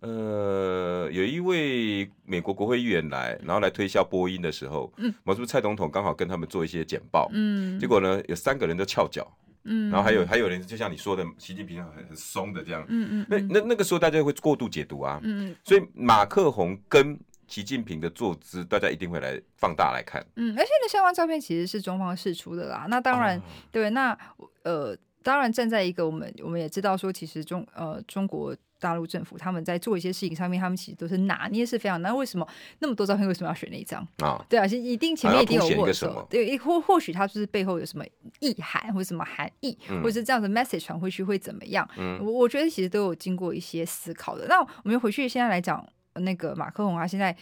[0.00, 9.26] 呃，有一位美国国会议员来，然后来推销波音的时候，嗯，我是不是蔡总统刚好跟他们做一些简报，嗯，结果呢，有三个人都翘脚，
[9.62, 24.16] 嗯，然后还有还有人就像你说的，习近平很很松的这样，嗯嗯，那那那个时候大家会过度解读啊，嗯，所以马克宏跟习近平的坐姿，大家一定会来放大来看，嗯，而且那相关照片其实是中方释出的啦，那当然，啊、对，那
[24.62, 28.56] 呃，当然站在一个我们我们也知道说，其实中呃中国。
[28.80, 32.14] 大陆政府他们在做一些事情上面，他们其实都是拿捏是非常难。
[32.14, 32.46] 为什么
[32.80, 34.44] 那么多照片，为什么要选那一张啊？
[34.46, 36.26] 对啊，其实一定前面一定有过手。
[36.28, 38.04] 对，或或许他就是背后有什么
[38.40, 41.88] 意涵，或者什么含义，嗯、或者是这样的 message 传回去会怎么样？
[41.96, 44.46] 嗯，我我觉得其实都有经过一些思考的。
[44.48, 45.82] 那我们回去现在来讲，
[46.20, 47.36] 那个马克宏啊，现在。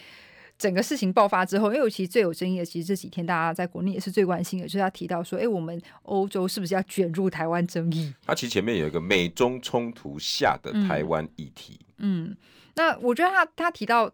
[0.55, 8.13] 整个事情爆发之后，因为其实最有争议的，其实这几天大家在国内也是最关心的，就是他提到说，哎，我们欧洲是不是要卷入台湾争议？
[8.23, 11.79] 他其实前面有一个美中冲突下的台湾议题。
[11.97, 12.37] 嗯，嗯，
[12.75, 14.09] 那我觉得他他提到，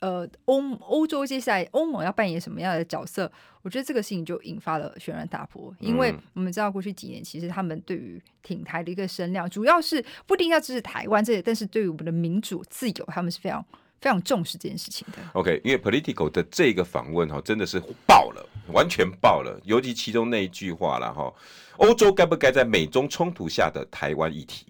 [0.00, 3.30] 呃，欧欧洲接下来欧盟要扮演什么样的角色？
[3.62, 13.64] 我觉得这个事情就引发了轩然大波，因为我们知道过去几年其实他们对于挺台的一个声量，主要是不一定要支持台湾这些，但是对于我们的民主自由，他们是非常。
[14.00, 15.18] 非常重视这件事情的。
[15.32, 19.60] OK，因为 Political 的这个访问哈，真的是爆了，完全爆了。
[19.64, 21.32] 尤其其中那一句话了哈，
[21.78, 24.66] 欧洲该不该在美中冲突下的台湾议题？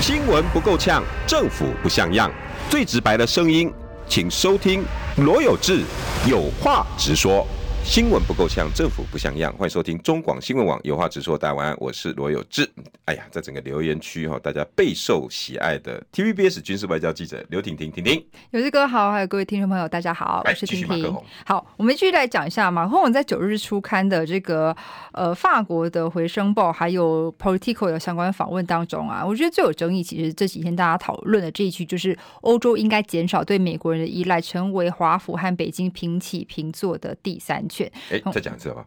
[0.00, 2.30] 新闻不够呛，政府不像样，
[2.68, 3.72] 最直白的声音，
[4.06, 4.84] 请收听
[5.16, 5.82] 罗有志
[6.28, 7.46] 有话直说。
[7.84, 9.52] 新闻不够呛，政府不像样。
[9.54, 11.36] 欢迎收听中广新闻网，有话直说。
[11.36, 12.66] 大家晚安，我是罗有志。
[13.04, 18.24] 哎呀，在整个留言区哈，大家备受喜爱的 TVBS 军事外交记者刘婷婷，婷婷。
[18.52, 21.14] 有志哥好，还有各位听众朋友，大家好，我是婷婷。
[21.44, 24.74] 好，我们继续来讲一下马克宏在九日出刊的这个
[25.12, 37.62] 呃法国的回声报，还有 Political 的相关访问当中啊，我觉得最有争议，其实这几天大家讨论的这一句，就是欧洲应该减少对美国人的依赖，成为华府和北京平起平坐的第三。
[38.10, 38.86] 哎，再讲一次吧。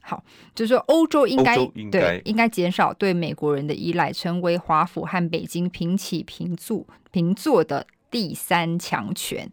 [0.00, 1.54] 好，就是说欧洲应该
[1.90, 9.46] 对应该减少对美国人的依赖，成为华府和北京平起平坐平坐的第三强权。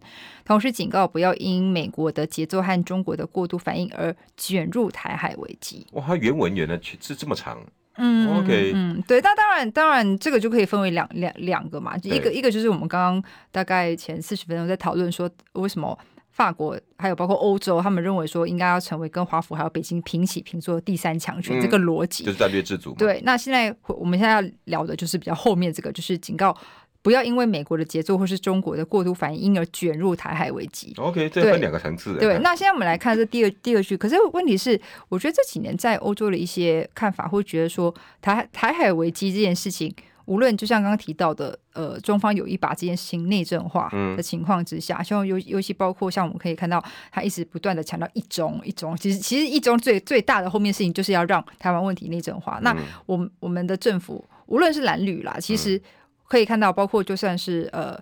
[0.46, 5.86] 同时警告不要因美国的节奏和中国的过度反应而卷入台海危机。
[5.92, 7.60] 哇，它原文原来是这么长。
[7.98, 16.00] 嗯，OK，嗯，对，那当然，当然这个就可以分为两两两个嘛，一个一个就是我们刚刚大概前四十分钟在讨论说为什么。
[16.36, 22.94] 法国还有包括欧洲，他们认为说应该要成为跟华府还有北京平起平坐的第三强权，这个逻辑、嗯、就是战略自主。
[22.96, 26.54] 对，那现在我们现在要聊的就是比较后面这个，就是警告
[27.02, 30.94] 不要因为美国的节奏或是中国的过度反应，因而卷入台海危机。
[30.98, 32.18] OK，这分两个层次。
[32.18, 39.96] 对，那现在我们来看这第二第二句，可是问题是，我觉得这几年在欧洲的一些看法会觉得说台台海危机这件事情。
[40.26, 52.58] 无论就像刚刚提到的，呃，中方有意把这件事情内政化的情况之下，像尤尤其包括像我们可以看到，他一直不断的强调一中一中，其实其实一中最最大的后面事情就是要让台湾问题内政化。
[52.60, 55.80] 嗯、那我们我们的政府无论是蓝绿啦，其实
[56.28, 57.96] 可以看到，包括就算是呃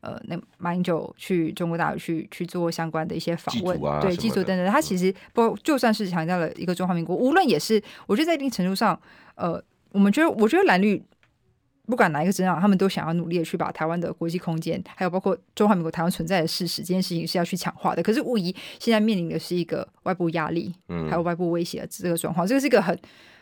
[0.00, 9.00] 呃，那马英九去中国大陆去去做相关的一些访问，啊、对，祭祖等等，他其实不就算是强调了一个中华民国，无论也是，我觉得在一定程度上，
[9.36, 9.62] 呃，
[9.92, 11.00] 我们觉得我觉得蓝绿。
[11.88, 18.02] 不管哪一个政党，他们都想要努力的去把台湾的国际空间，还有包括中华民国台湾存在的事实，这件事情是要去强化的。
[18.02, 22.96] 可是无疑现在面临的是一个外部压力，嗯，还有外部威胁的这个状况，这个是一个很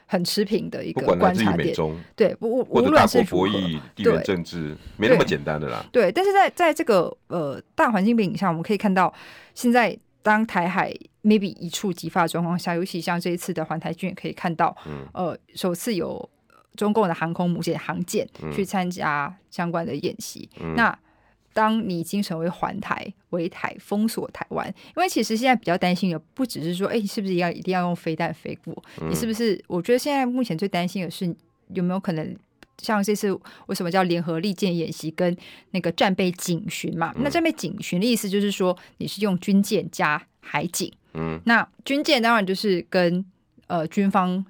[0.06, 1.74] 很持平的一个观察点。
[2.14, 5.84] 对，不无论是博弈、地缘政治，没那么简单的啦。
[5.90, 9.12] 对，但是在在这个呃大环境背景下，我们可以看到，
[9.54, 16.30] 现在当台海 maybe 一触即发的状况下，尤其像这一次的环台军，也可以看到，嗯，呃，首次有。
[16.76, 20.48] 中共的航空母舰、航舰去参加相关的演习。
[20.60, 20.96] 嗯、那
[21.52, 28.84] 当你已经成为环台、围台、封锁台湾，因为其实现在比较担心的不只是说，哎、欸，是不是要一定要用飞弹飞过？
[29.00, 29.58] 嗯、你是不是？
[29.66, 31.34] 我觉得现在目前最担心的是
[31.72, 32.36] 有没有可能
[32.76, 33.32] 像这次
[33.68, 35.34] 为什么叫联合利剑演习跟
[35.70, 37.10] 那个战备警巡嘛？
[37.16, 40.92] 嗯、那战备警巡的意思就是说你是用军舰加海警。
[41.14, 43.24] 嗯，那军舰当然就是跟
[43.66, 44.44] 呃军方。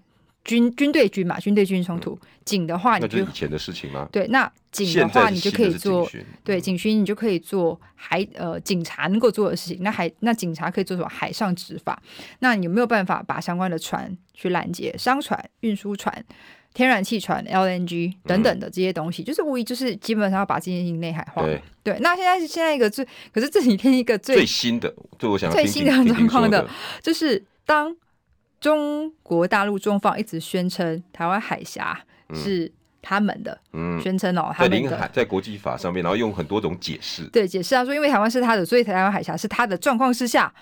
[0.47, 4.09] 军军对军嘛，军对军冲突，警的话，你就以前的事情吗？
[4.13, 6.09] 对，那警的话，你就可以做
[6.45, 9.83] 对警巡，你就可以做海呃警察能够做的事情。
[9.83, 11.09] 那海那警察可以做什么？
[11.09, 12.01] 海上执法。
[12.39, 14.95] 那你有没有办法把相关的船去拦截？
[14.97, 16.25] 商船、运输船、
[16.73, 21.43] 天然气船、LNG 等等的这些东西，嗯、就是无疑就是基本上要把这件事情内海化。
[21.43, 26.69] 对，对，那现在是现在一个最，可是这几天一个最最新的，对我想最新的状况的，
[27.03, 27.93] 就是当。
[28.61, 31.99] 中国大陆中方一直宣称台湾海峡
[32.35, 40.53] 是他们的，嗯，宣称哦，在领海，在国际法上面，然后用很多种解释，对，解释啊，说因为台湾是他的，所以台湾海峡是他的状况之下，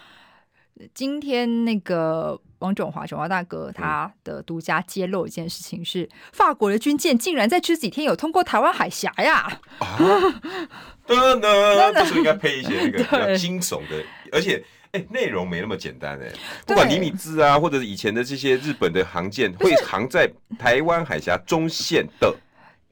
[0.92, 9.60] 今天那个王炯华，炯华大哥他的独家揭露一件事情是，法国的军舰竟然在这几天有通过台湾海峡呀！
[9.78, 9.96] 啊，
[11.06, 14.62] 噔噔， 这时候应该配一些那个 比较惊悚的，而且。
[14.94, 16.32] 哎，内容没那么简单哎。
[16.64, 22.32] 不管尼米兹啊，或者是以前的这些日本的航舰，会航在台湾海峡中线的。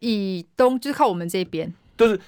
[0.01, 2.21] 以东，就是靠我们这边，就是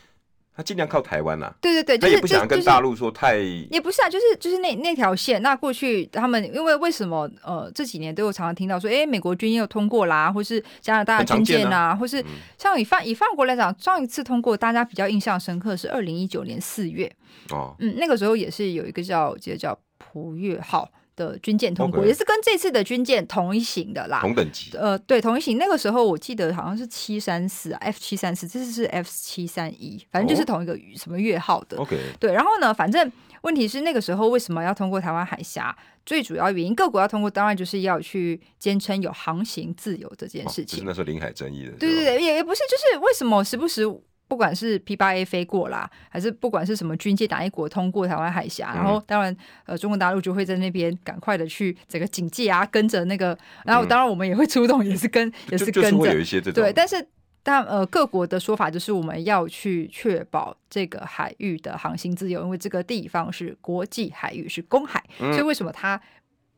[0.56, 1.52] 他尽量靠台湾啦。
[1.60, 3.36] 对对对，他也不想跟大陆说太，
[3.70, 5.42] 也不是啊，就是就是那那条线。
[5.42, 12.24] 那过去他们因为为什么呃这几年都有常常听到说，哎，美国军舰又通过啦，或是加拿大的军舰啊，或是
[12.56, 17.10] 像以法以法国来讲，上一次通过大家比较印象深刻是二零一九年四月。
[17.50, 24.76] 哦，嗯，那个时候也是有一个叫，我记得叫普月号的军舰通过.也是跟这次的军舰同一型的啦，同等级。
[24.76, 25.58] 呃，对，同一型。
[25.58, 31.76] 那个时候我记得好像是七三四，F 七三四，这次是 F 七三一，反正就是同一个什么月号的。
[31.78, 32.32] OK，对。
[32.32, 33.10] 然后呢，反正
[33.42, 35.76] 问题是那个时候为什么要通过台湾海峡？
[36.06, 40.78] 最主要原因，各国要通过，当然就是要去坚称有航行自由这件事情。
[40.78, 41.72] 哦、是那时候领海争议的。
[41.72, 43.84] 对对对，也也不是，就是为什么时不时。
[44.26, 56.62] 不管是 P 八 A 飞过啦，还是不管是什么军舰哪一国通过台湾海峡，嗯、然后当然呃中国大陆就会在那边赶快的去整个警戒啊，跟着那个， 然后当然我们也会出动，也是跟、 嗯、也是跟着，会有一些这种。
[56.62, 57.06] 对，但是
[57.42, 66.00] 但呃各国的说法就是我们要去确保这个海域的航行自由，因为这个地方是国际海域，是公海，嗯、所以为什么它？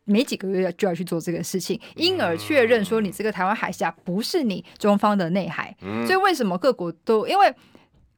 [0.06, 5.76] 没几个月就要去做这个事情，因而确认说你这个台湾海峡不是你中方的内海。
[5.82, 7.26] 嗯、所以为什么各国都？
[7.26, 7.54] 因为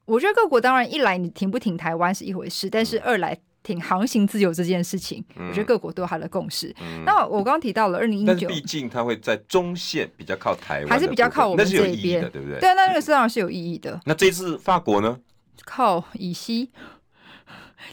[0.04, 6.74] 我觉得各国当然一来你挺不挺台湾是一回事，但是二来挺航行自由这件事情，嗯、我觉得各国都有它的共识。
[6.80, 12.60] 嗯、那我刚刚提到了二零一九，毕竟它会在中线比较靠台湾，还是比较靠我们这一边，对不对？
[12.60, 13.98] 对，那那个当然是有意义的。
[14.04, 15.18] 那这次法国呢？
[15.64, 16.70] 靠以西。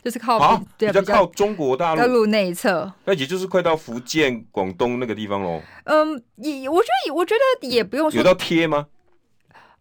[0.03, 5.61] 就是靠对，比较靠中国大陆大陆内侧，那也就是快到福建、广东那个地方喽。
[5.85, 8.87] 嗯，也我觉得，我觉得也不用说有到贴吗？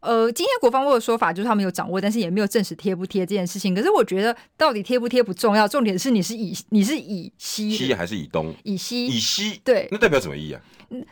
[0.00, 3.74] 呃，今天国防部的说法就是他们有掌握，但是也没有证实贴不贴这件事情。
[3.74, 8.54] 可是我觉得到底贴不贴不重要，重点是你是以你是以西西还是以东？
[8.64, 10.60] 以西以西对，那代表什么意义啊？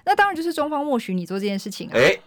[0.05, 1.93] 那当然就是中方默许你做这件事情啊。
[1.95, 2.19] 哎。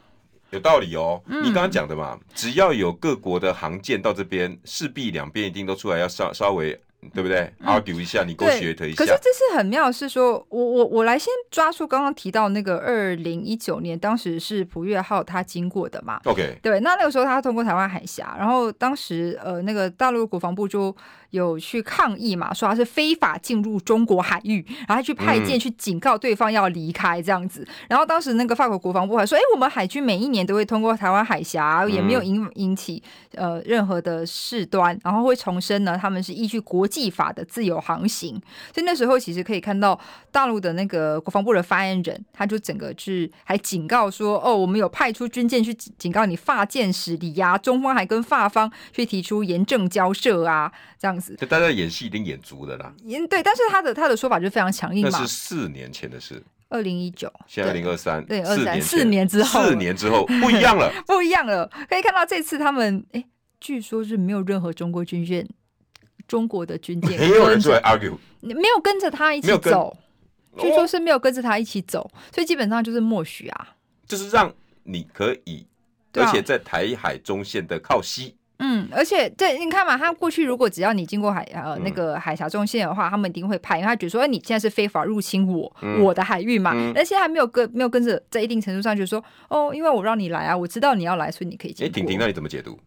[0.51, 6.79] 有道理哦，嗯、你刚刚讲的嘛，只要有各国的航舰到这边，势必两边一定都出来要稍稍微。
[7.13, 8.95] 对不对？argue 一下，你给我学一下。
[8.95, 20.95] 可是这次很妙，是说我我我来先抓出刚刚提到那个二零一九年，当时是普月号它经过的嘛？OK，对，那那个时候它通过台湾海峡，然后当时呃那个大陆国防部就
[21.31, 27.61] 有去抗议嘛，说它是非法进入中国海域，然后去派舰去警告对方要离开这样子。
[27.61, 33.01] 嗯、然后当时那个法国国防部还说，哎，我们海军每一年都会通过台湾海峡，也没有引引起
[33.33, 37.05] 呃任何的事端，然后会重申呢，他们是依据国际。
[37.15, 38.33] 法的自由航行，
[38.73, 39.97] 所以那时候其实可以看到
[40.31, 50.69] 大陆的那个国防部的发言人，他就整个是还警告说：“哦，我们有派出军舰去警告你法舰驶离呀，中方还跟法方去提出严正交涉啊，
[50.99, 52.93] 这样子。”就大家演戏已经演足了啦。
[53.03, 55.09] 演对，但是他的他的说法就非常强硬嘛。
[55.13, 61.69] 那是四年前的事，二零一九，现在二零二三，对，二三四年之后，四年之后不一样了， 不一样了。
[61.87, 63.23] 可以看到这次他们，哎，
[63.61, 65.47] 据说是没有任何中国军舰。
[66.27, 69.95] 中国的军舰 没有人出来 argue，没有跟着他一起走，
[70.57, 73.75] 据说是没有跟着他一起走，所以基本上就是默许啊，
[74.07, 74.53] 就是让
[74.83, 75.65] 你可以，
[76.13, 91.85] 而且在台海中线的靠西，嗯，而且对，你看嘛，他过去如果只要你经过海呃那个海峡中线的话，他们一定会派，因为他觉得说，哎，你现在是非法入侵我我的海域嘛，但现在还没有跟没有跟着，在一定程度上就是说，哦，因为我让你来啊，我知道你要来，所以你可以进。
[91.85, 92.79] 哎，婷婷，那你怎么解读？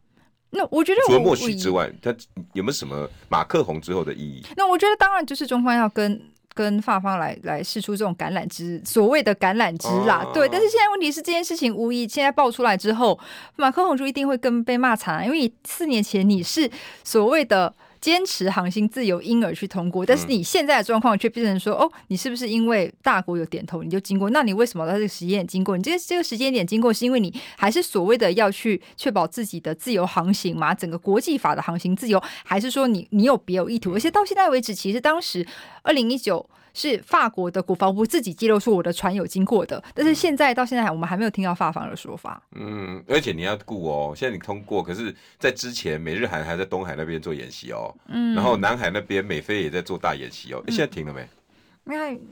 [0.51, 2.14] 那我觉得我，除了默许之外，它
[2.53, 4.44] 有没有什么马克宏之后的意义？
[4.57, 6.20] 那我觉得当然就是中方要跟
[6.55, 10.16] 跟法方来来试出这种橄榄枝，所谓的橄榄枝啦。
[10.16, 13.18] 啊、对，但是现在问题是这件事情无疑现在爆出来之后，
[13.57, 16.70] 马克宏就一定会跟被骂惨啊，因为四年前你是
[17.05, 17.74] 所谓的。
[18.01, 20.05] 坚持航行自由，因而去通过。
[20.05, 24.30] 但是你现在的状况却变成说，嗯、哦，你是不是因为大国有点头，你就经过？
[24.30, 25.76] 那你为什么在这个时间点经过？
[25.76, 30.74] 你这个这个时间点经过，是因为你还是所谓的要去确保自己的自由航行吗？
[30.74, 33.94] 整个国际法的航行自由，还是说你你有别有意图？
[33.94, 35.46] 而且到现在为止，其实当时
[35.82, 36.49] 二零一九。
[36.79, 42.41] 是法国的国防部自己揭露说我的船有经过的，但是现在到现在我们还没有听到法方的说法。
[42.55, 51.26] 嗯，而且你要顾哦，现在你通过，可是在之前美日韩还在东海那边做演习哦，嗯，然后南海那边美菲也在做大演习哦，现在停了没？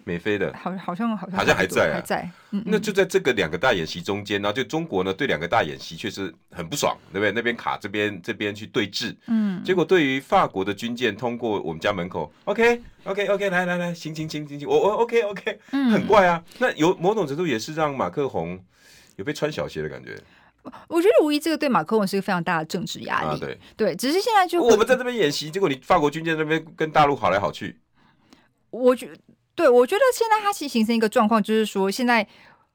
[0.05, 2.31] 美菲的，好好像好像好像还在啊，还在。
[2.51, 7.33] 嗯，那就在这个两个大演习中间，然后就中国呢对两个大演习确实很不爽，对不对？
[7.33, 16.43] 那边卡这边这边去对峙，嗯，结果对于法国的军舰通过我们家门口，OK OK OK，来来来，行行行行行，我我 OK OK，嗯，很怪啊。
[16.59, 18.63] 那有某种程度也是让马克宏
[19.17, 20.17] 有被穿小鞋的感觉。
[20.89, 27.79] 我觉得无疑这个对马克宏是一个非常大的政治压力，啊、对对，只是现在就我们在这边演习，结果你法国军舰那边跟大陆好来好去，
[28.71, 29.15] 我觉得。
[29.57, 32.25] 对，我觉得现在它其实形成一个状况，就是说，现在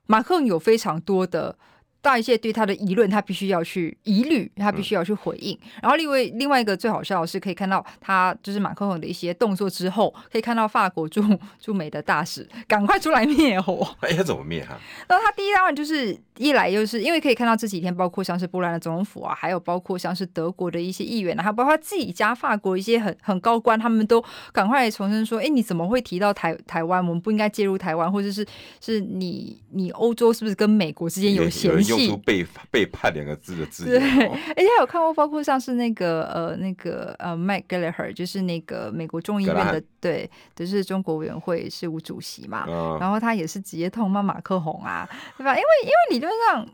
[0.08, 1.58] 马克龙有非常多的。
[2.04, 5.56] 大一些对他的疑论，他必须要去疑虑，他必须要去回应。
[5.62, 11.24] 嗯、然后另外另外一个最好笑的是，可以看到他就是马克龙的一些动作之后，可以看到法国驻
[11.60, 13.88] 驻美的大使赶快出来灭火。
[14.02, 14.76] 哎，他怎么灭哈？
[15.08, 27.06] 然后他第一当然就是一来就是因为可以看到这几天，包括像是波兰的总统府啊，还有包括像是德国的一些议员啊，还有包括自己家法国一些很很高官，他们都赶快重申说：哎，你怎么会提到台台湾？
[27.06, 28.46] 我们不应该介入台湾，或者是
[28.80, 31.92] 是你你欧洲是不是跟美国之间有嫌隙？
[31.92, 45.54] 用出背背叛两个字的字，对，而且有看过，包括像是那个呃那个呃麦格雷赫，就是那个美国众议院的对，就是中国委员会事务主席嘛，嗯、然后他也是直接痛骂马克宏啊，对吧？
[45.54, 46.68] 因为因为理论上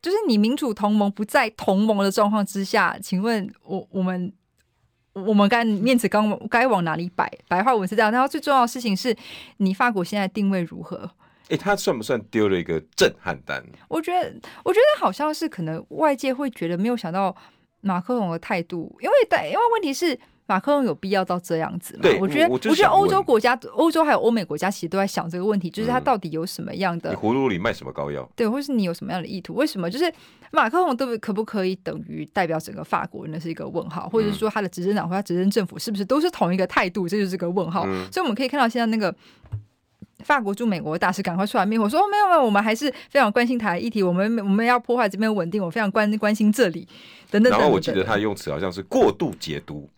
[0.00, 4.32] 就是你民主同盟不在同盟的状况之下，请问我我们
[5.12, 7.30] 我们该面子刚该往哪里摆？
[7.48, 9.16] 白话文是这样，然后最重要的事情是
[9.56, 11.10] 你法国现在定位如何？
[11.48, 13.64] 哎，他算不算丢了一个震撼弹？
[13.88, 17.34] 我觉得，我觉得好像是可能外界会觉得没有想到
[17.80, 20.18] 马克龙的态度，因为但因为问题是
[20.48, 22.00] 马克龙有必要到这样子吗？
[22.02, 28.26] 对，我觉得，我，我，觉得欧洲国家、欧洲还有欧美国家其实都在想这个问题，就是他到底有什么样的、嗯、葫芦里卖什么膏药？
[28.34, 29.54] 对，或是你有什么样的意图？
[29.54, 30.10] 为什么就是
[30.50, 33.26] 马克龙都可不可以等于代表整个法国？
[33.28, 37.06] 那是一个问号，或者是说他的执政党或他执政政府是不是都是同一个态度？
[37.06, 37.84] 这就是个问号。
[37.86, 39.14] 嗯、所以我们可以看到现在那个。
[40.24, 46.86] 法国驻美国大使赶快出来灭火，说没有没有，我们还是非常关心台议题，我们我们要破坏这边稳定，我非常关关心这里
[47.30, 47.52] 等等。
[47.52, 49.97] 然后我记得他用词好像是过度解读，嗯、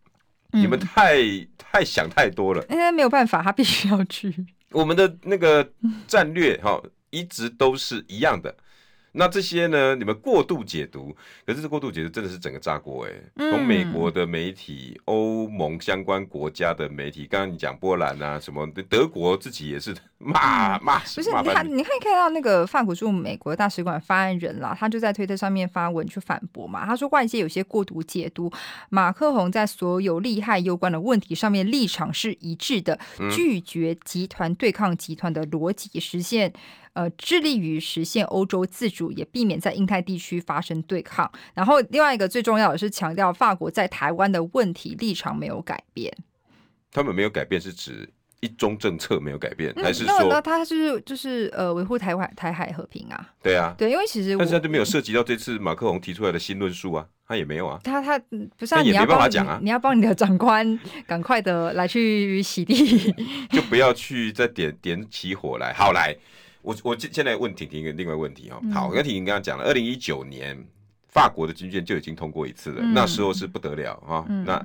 [0.53, 1.17] 你们太
[1.57, 2.65] 太想太多了。
[2.69, 4.35] 哎，没有办法，他必须要去。
[4.71, 5.69] 我们的那个
[6.07, 6.81] 战略哈，
[7.11, 8.55] 一直都是一样的。
[9.13, 9.97] 那这些呢？
[9.97, 13.13] 你们过度解读，可是这过度解读真的是整个炸锅哎！
[13.37, 21.03] 从、嗯、美国的媒体、欧盟相关国家的媒体，刚刚你讲波兰啊，什么德国自己也是骂骂、嗯。
[21.17, 26.87] 不是，你看，你可以看到那个法国驻美国大使馆发言人啦，他就在推特上面发文去反驳嘛。
[26.87, 28.51] 他说外界有些过度解读，
[28.91, 32.99] 马克宏在所有利害攸关的问题上面立场是一致的，
[33.35, 36.53] 拒绝集团对抗集团的逻辑，实现。
[37.01, 41.31] 呃，致力于实现欧洲自主，也避免在印太地区发生对抗。
[41.55, 46.15] 然后，另外一个最重要的是强调，法国在台湾的问题立场没有改变。
[46.93, 48.07] 他们没有改变，是指
[48.41, 53.31] 一中政策没有改变，嗯、还是说那他是就是呃维护台湾台海和平啊？
[53.43, 57.81] 对啊，对，因为其实但是他就没有涉及到这次马克龙提出来的新论述啊，他也没有啊。
[57.83, 58.19] 他他
[58.59, 63.15] 不是、啊、你要帮讲啊，你要帮你的长官赶快的来去洗地，
[63.51, 66.15] 就不要去再点点起火来，好来。
[66.63, 70.57] 我我现在问婷婷一个另外问题哈，好，我跟婷婷刚刚讲了，二零一九年
[71.09, 74.65] 法国的军舰就已经通过一次了，嗯、那时候是不得了哈，嗯、那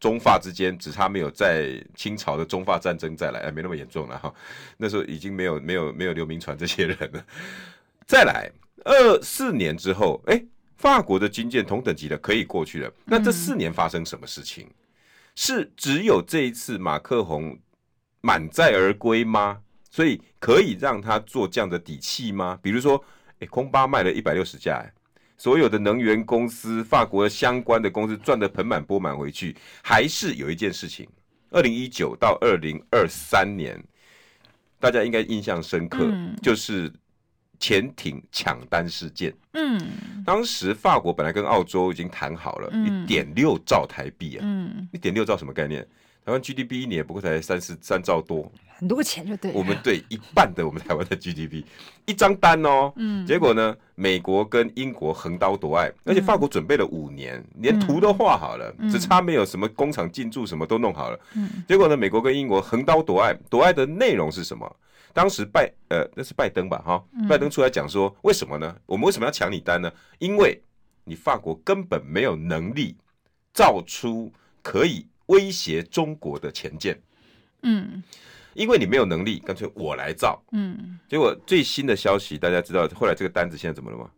[0.00, 4.32] 中法之间只差没有在清朝的中法战争再来，哎，没那么严重了哈，
[4.76, 7.24] 那时候已经没有没有没有刘铭传这些人了，
[8.06, 8.50] 再来
[8.84, 10.42] 二四年之后，哎，
[10.76, 14.64] 法国的军舰同等级的可以过去了，那这四年发生什么事情？
[14.66, 14.74] 嗯、
[15.36, 17.58] 是只有这一次马克宏
[18.20, 19.60] 满载而归吗？
[19.94, 22.58] 所以可以让他做这样的底气吗？
[22.60, 23.00] 比如说，
[23.38, 24.84] 诶，空巴卖了一百六十架，
[25.38, 31.08] 所有的能源公司、法国相关的公司赚得盆满钵满回去，还是有一件事情，
[31.50, 33.80] 二零一九到二零二三年，
[34.80, 36.92] 大家应该印象深刻，嗯、就是
[37.60, 39.32] 潜艇抢单事件。
[39.52, 39.80] 嗯，
[40.26, 45.86] 当时法国本来跟澳洲已经谈好了一点六兆台币啊，嗯，一点六兆什么概念？
[46.24, 48.50] 台湾 GDP 一年不过才三十三兆多。
[48.76, 51.64] 很多钱就对，我们对一半的我们台湾的 GDP，
[52.06, 64.76] 一张单哦，嗯，结果呢，美国跟英国横刀夺爱，而且法国准备了五年，连图都画好了，只差没有什么工厂进驻什么都弄好了，嗯，结果呢，美国跟英国横刀夺爱，夺爱的内容是什么？
[65.12, 68.74] 当时拜呃那是拜登吧，哈，拜登出来讲说，为什么呢？
[68.86, 69.92] 我们为什么要抢你单呢？
[70.18, 70.60] 因为
[71.04, 72.96] 你法国根本没有能力
[73.52, 77.00] 造出可以威胁中国的前舰，
[77.62, 78.02] 嗯。
[78.54, 80.40] 因为你没有能力，干脆我来造。
[80.52, 84.08] 嗯，结果最新的消息，大家知道后来这个单子现在怎么了吗？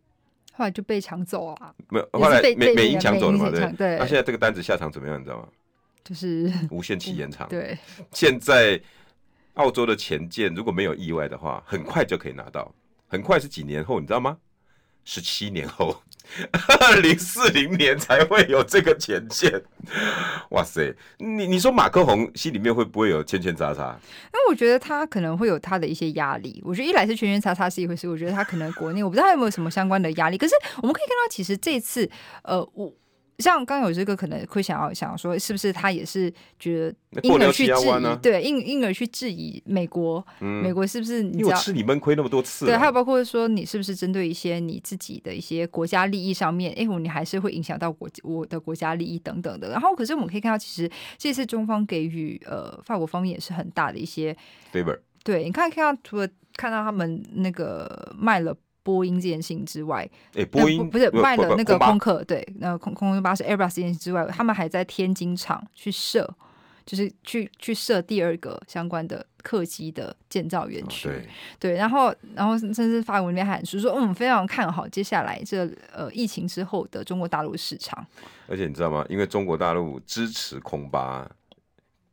[0.53, 1.75] 后来就被抢走了。
[1.89, 3.49] 没有，后来美美英抢走了嘛？
[3.49, 3.97] 对对。
[3.97, 5.19] 那现在这个单子下场怎么样？
[5.19, 5.47] 你知道吗？
[6.03, 7.47] 就是无限期延长。
[7.49, 7.75] 对。
[8.11, 8.79] 现在
[9.55, 12.71] 澳洲的前舰如果没有意外的话，很快就可以拿到。
[13.07, 14.37] 很快是几年后，你知道吗？
[15.09, 16.03] 十七年后，
[16.81, 19.63] 二零四零年才会有这个前线。
[20.49, 23.97] 哇塞，你你说马克宏心里面会不会有圈圈叉叉？
[24.33, 26.61] 因为我觉得他可能会有他的一些压力。
[26.65, 30.37] 我觉得一来是圈圈叉叉是一回事，我觉得他可能国内我不知道他有没有什么相关的压力。
[30.37, 32.09] 可是我们可以看到，其实这次
[32.43, 32.93] 呃我。
[33.39, 41.55] 像刚有这个可能会想要想要说，是不是他也是觉得因而去质疑，啊、对，因因而去质疑美国，嗯、美国是不是你知道？
[41.55, 49.69] 吃你闷亏那么多次，对，还有包括说你是不是针对一些你自己的一些国家利益上面，哎，你还是会影响到国我的国家利益等等的。
[49.69, 54.35] 然后，可是我们可以看到，其实这次中方给予呃法国方面也是很大的一些
[54.73, 54.97] favor。
[55.23, 58.57] 对，你看看到除了看到他们那个卖了。
[58.87, 66.33] 波音这件事情之外，哎，波音不是卖了那个空客，对，那空空中巴士 Airbus 这件事之外，他们还在天津厂去设，
[66.85, 71.27] 就是去去设第二个相关的客机的建造园区，对，
[71.59, 78.07] 对，然后然后甚至发文里面喊出说，嗯，非常看好接下来这呃疫情之后的中国大陆市场，
[78.47, 79.05] 而且你知道吗？
[79.09, 81.29] 因为中国大陆支持空巴，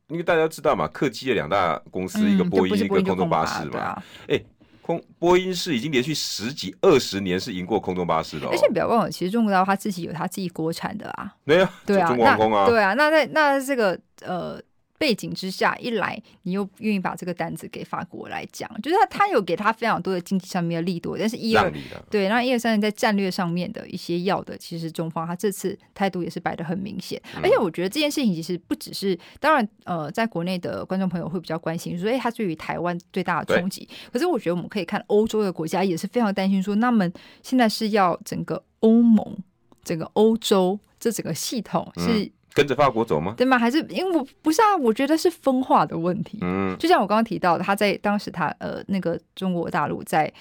[0.09, 4.43] 因为大家知道嘛，客机的两大公司，一个波音，一个空中巴士嘛，哎。
[4.85, 14.61] 空波音是已经连续十几二十年是赢过空中巴士的，哦，而且不要忘了，其实中国大陆它自己有它自己国产的啊，没有，对啊，中国航空啊，对啊，那在那这个呃。
[14.97, 21.71] 背景之下，一来你又愿意把这个单子给法国来讲，就是他他有给他非常多的经济上面的力度，但是一二
[22.09, 37.09] 对，然后一二三在战略上面的一些要的，其实中方他这次态度也是摆的很明显，嗯、而且我觉得这件事情其实不只是，当然呃，在国内的观众朋友会比较关心，说哎，他对于台湾最大的冲击，可是我觉得我们可以看欧洲的国家也是非常担心，说那么
[37.43, 39.37] 现在是要整个欧盟、
[39.83, 42.31] 整个欧洲这整个系统是。
[42.55, 43.33] 嗯跟着法国走吗？
[43.37, 43.59] 对吗？
[43.59, 44.77] 还是因为我不是啊？
[44.77, 46.39] 我觉得是分化的问题。
[46.41, 50.31] 嗯，就像我刚刚提到的，他在当时他呃那个中国大陆在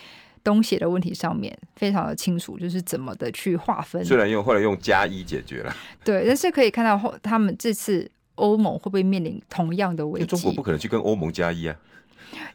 [0.45, 4.05] 东协的问题上面非常的清楚，就是怎么的去划分。
[4.05, 10.27] 虽然用后来用加一解决了，对，但是可以看到后他们这次欧盟会不会面临同样的危机？
[10.27, 11.75] 中国不可能去跟欧盟加一啊，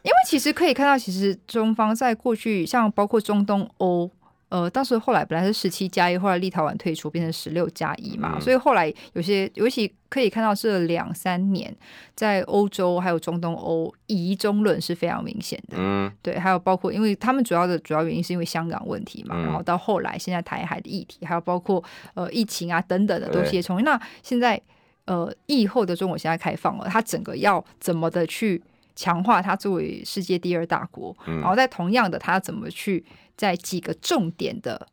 [0.02, 4.10] 因为其实可以看到，其实中方在过去像包括中东欧。
[4.50, 11.74] 呃，当时后来本来是十七加一，后来立陶宛退出，变成十六加一嘛，嗯、所以后来有些尤其可以看到这两三年，
[12.16, 15.76] 在欧洲还有中东欧疑中论是非常明显的。
[15.78, 21.82] 嗯，对，还有包括因为他们主要的主要原因是因为香港问题嘛，嗯、然后到后来现在台海的议题，还有包括
[22.14, 24.60] 呃疫情啊等等的东西从那现在
[25.04, 28.60] 呃疫后的中国现在开放了，它整个要怎么的去
[29.00, 33.04] 强化它作为世界第二大国，嗯、然后在同样的它怎么去。
[33.40, 34.86] 在几个重点的。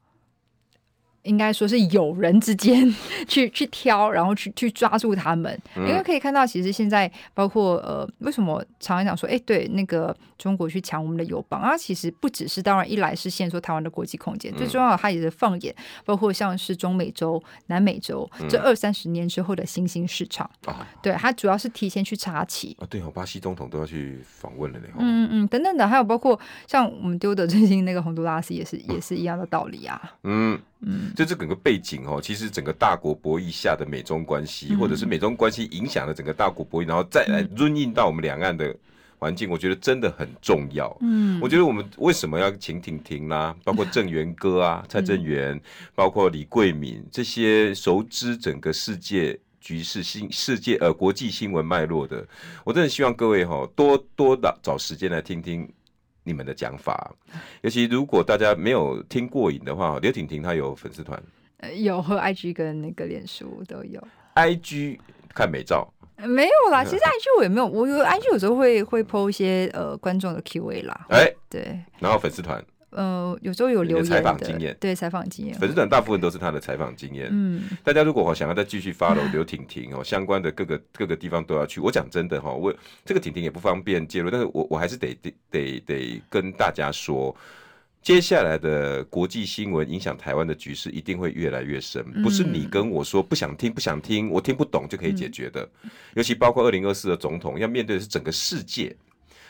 [1.27, 2.93] 应该说是友人之间
[3.27, 15.75] 去去挑，然后去去抓住他们，因为可以看到，其实现在包括呃，为什么常常讲说，哎，对，那个中国去抢我们的友邦啊，其实不只是当然一来是限缩台湾的国际空间，最重要的它也是放眼
[16.05, 22.75] 包括像是中美洲、南美洲这二三十年之后的新兴市场啊，对，它主要是提前去查起。
[22.79, 30.59] 啊，对哦，巴西总统都要去访问了呢，嗯嗯等等的，还有包括像我们丢的最近那个洪都拉斯也是也是一样的道理啊，嗯。
[30.81, 38.75] 嗯，就这整个背景哦，其实整个大国博弈下的美中关系，嗯、或者是美中关系影响了整个大国博弈，然后再来润印到我们两岸的
[39.17, 40.95] 环境，我觉得真的很重要。
[41.01, 45.61] 嗯，我觉得我们为什么要请婷婷啦，包括郑源哥啊、 蔡正元，嗯、
[45.95, 52.23] 包括李桂敏这些熟知整个世界局势、新世界呃国际新闻脉络的，
[52.63, 55.67] 我真的希望各位哈多多的找时间来听听。
[56.27, 57.09] 你们的讲法，
[57.61, 61.17] 尤其如果大家没有听过瘾的话，刘婷婷她有粉丝团，
[61.59, 64.05] 呃，有和 IG 跟那个脸书都有。
[64.35, 64.99] IG
[65.33, 66.83] 看美照，呃、没有啦。
[66.83, 71.05] 其实 IG 我也没有，我有 IG 有时候会会 po 一些呃观众的 QA 啦。
[71.09, 71.79] 哎、欸，对。
[71.99, 72.61] 然后粉丝团。
[72.89, 77.27] 呃，有时候有留言采访经验，对采访经验，粉丝团大部分都是他的采访经验。
[77.29, 81.81] 嗯，大家如果想要再继续 follow 刘婷婷哦，相关的各个各个地方都要去。
[81.81, 82.73] 我讲真的哈，我
[83.03, 87.35] 这个婷婷也不方便介入，但是我我还是得得得得跟大家说，
[88.01, 95.67] 接下来的国际新闻影响台湾的局势一定会越来越深，不是你跟我说不想听不想听，我听不懂就可以解决的。
[96.13, 98.95] 尤其包括二零二四的总统要面对的是整个世界。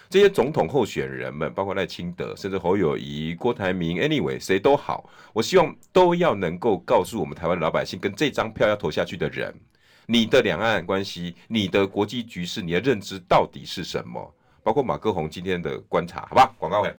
[0.09, 9.53] 这些总统候选人们，包括赖清德，甚至侯友谊、郭台铭，anyway，谁都好，我希望都要能够告诉我们台湾老百姓，跟这张票要投下去的人，
[10.05, 14.33] 你的两岸关系、你的国际局势、你的认知到底是什么？
[14.63, 16.53] 包括马克宏今天的观察，好吧？
[16.57, 16.95] 广告回来。